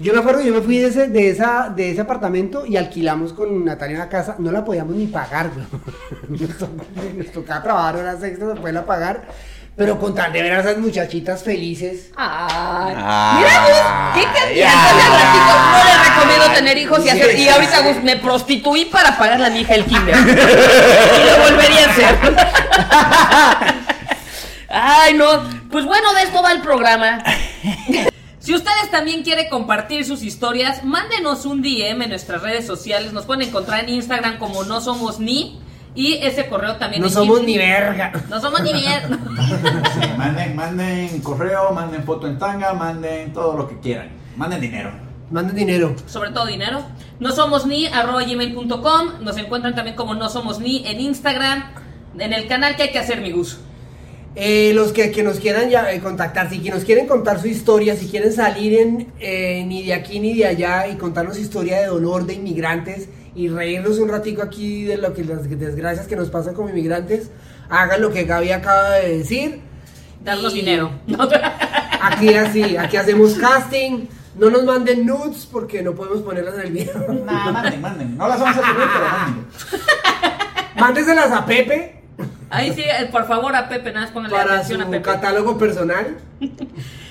[0.00, 3.34] Yo me acuerdo yo me fui de ese, de, esa, de ese apartamento y alquilamos
[3.34, 5.50] con Natalia una casa, no la podíamos ni pagar.
[6.28, 6.50] Nos,
[7.16, 9.24] nos tocaba trabajar horas extras, no poderla pagar.
[9.76, 12.10] Pero con tal de ver a esas muchachitas felices.
[12.16, 13.76] Ay, Ay, mira, Gus,
[14.14, 15.56] qué cantidad ay, de ratitos.
[15.70, 17.38] No le ay, recomiendo tener hijos y hacer.
[17.38, 17.80] Y ahorita.
[17.80, 20.16] Gus, me prostituí para pagarle a mi hija el kinder.
[20.16, 22.18] y lo volvería a hacer.
[24.68, 25.44] Ay, no.
[25.70, 27.22] Pues bueno, de esto va el programa.
[28.50, 33.12] Si ustedes también quieren compartir sus historias, mándenos un DM en nuestras redes sociales.
[33.12, 35.60] Nos pueden encontrar en Instagram como no somos ni.
[35.94, 38.10] Y ese correo también No somos ni verga.
[38.28, 38.72] No somos ni.
[38.72, 44.08] Sí, manden, manden correo, manden foto en tanga, manden todo lo que quieran.
[44.34, 44.90] Manden dinero.
[45.30, 45.94] Manden dinero.
[46.06, 46.82] sobre todo dinero.
[47.20, 49.22] No somos ni arroba gmail.com.
[49.22, 51.66] Nos encuentran también como no somos ni en Instagram.
[52.18, 53.60] En el canal que hay que hacer, mi Gus.
[54.36, 57.48] Eh, los que, que nos quieran ya, eh, contactar, si que nos quieren contar su
[57.48, 61.80] historia, si quieren salir en eh, ni de aquí ni de allá y contarnos historia
[61.80, 66.14] de dolor de inmigrantes y reírnos un ratico aquí de lo que las desgracias que
[66.14, 67.30] nos pasan como inmigrantes,
[67.68, 69.60] hagan lo que Gaby acaba de decir.
[70.24, 70.92] Darnos Y dinero.
[72.02, 74.06] Aquí así, aquí hacemos casting.
[74.38, 77.12] No nos manden nudes porque no podemos ponerlas en el video.
[77.12, 78.16] Nah, manden, manden.
[78.16, 79.46] No las vamos a subir, pero manden.
[80.76, 81.99] Mándeselas a Pepe
[82.50, 85.02] Ahí sí, eh, por favor, a Pepe, nada más póngale para atención a su Pepe.
[85.02, 86.18] catálogo personal.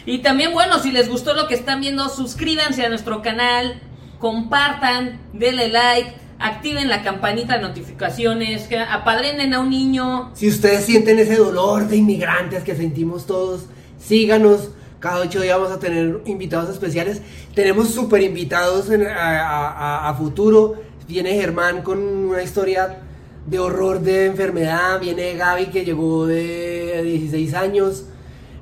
[0.05, 3.79] Y también, bueno, si les gustó lo que están viendo, suscríbanse a nuestro canal,
[4.17, 10.31] compartan, denle like, activen la campanita de notificaciones, que apadrenen a un niño.
[10.33, 13.65] Si ustedes sienten ese dolor de inmigrantes que sentimos todos,
[13.99, 14.69] síganos.
[14.99, 17.21] Cada ocho días vamos a tener invitados especiales.
[17.53, 20.75] Tenemos super invitados en- a, a- a futuro.
[21.07, 22.97] Viene Germán con una historia
[23.45, 24.99] de horror de enfermedad.
[24.99, 28.05] Viene Gaby que llegó de 16 años.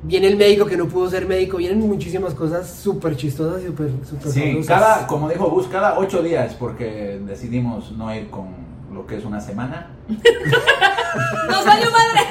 [0.03, 1.57] Viene el médico que no pudo ser médico.
[1.57, 6.21] Vienen muchísimas cosas súper chistosas y súper super Sí, cada, como dijo Gus, cada ocho
[6.21, 8.47] días, porque decidimos no ir con
[8.93, 9.91] lo que es una semana.
[10.07, 12.21] ¡Nos valió madre!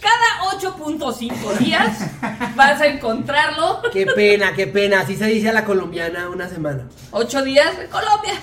[0.00, 2.10] Cada 8.5 días
[2.54, 3.80] vas a encontrarlo.
[3.90, 5.00] Qué pena, qué pena.
[5.00, 6.86] Así se dice a la colombiana una semana.
[7.10, 8.34] 8 días en Colombia.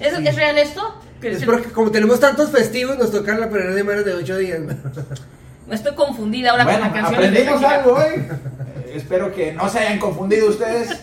[0.00, 0.94] ¿Es, ¿es real esto?
[1.20, 4.36] Que Es se- porque como tenemos tantos festivos, nos toca la primera semana de ocho
[4.38, 4.60] días.
[5.68, 7.14] Me estoy confundida ahora bueno, con la canción.
[7.24, 8.14] aprendimos algo hoy.
[8.16, 10.90] Eh, Espero que no se hayan confundido ustedes.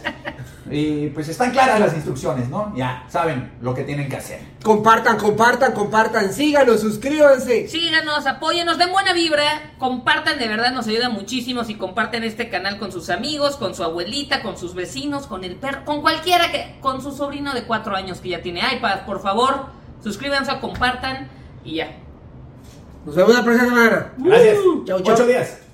[0.71, 2.73] Y pues están claras las instrucciones, ¿no?
[2.75, 4.39] Ya saben lo que tienen que hacer.
[4.63, 7.67] Compartan, compartan, compartan, síganos, suscríbanse.
[7.67, 12.77] Síganos, apóyenos, den buena vibra, compartan, de verdad nos ayuda muchísimo si comparten este canal
[12.77, 16.77] con sus amigos, con su abuelita, con sus vecinos, con el perro, con cualquiera que,
[16.81, 19.67] con su sobrino de cuatro años que ya tiene iPad, por favor,
[20.03, 21.29] suscríbanse, compartan
[21.63, 21.97] y ya.
[23.05, 24.13] Nos vemos la próxima semana.
[24.17, 24.57] Gracias.
[24.85, 25.13] Chau, chau.
[25.15, 25.68] Ocho días.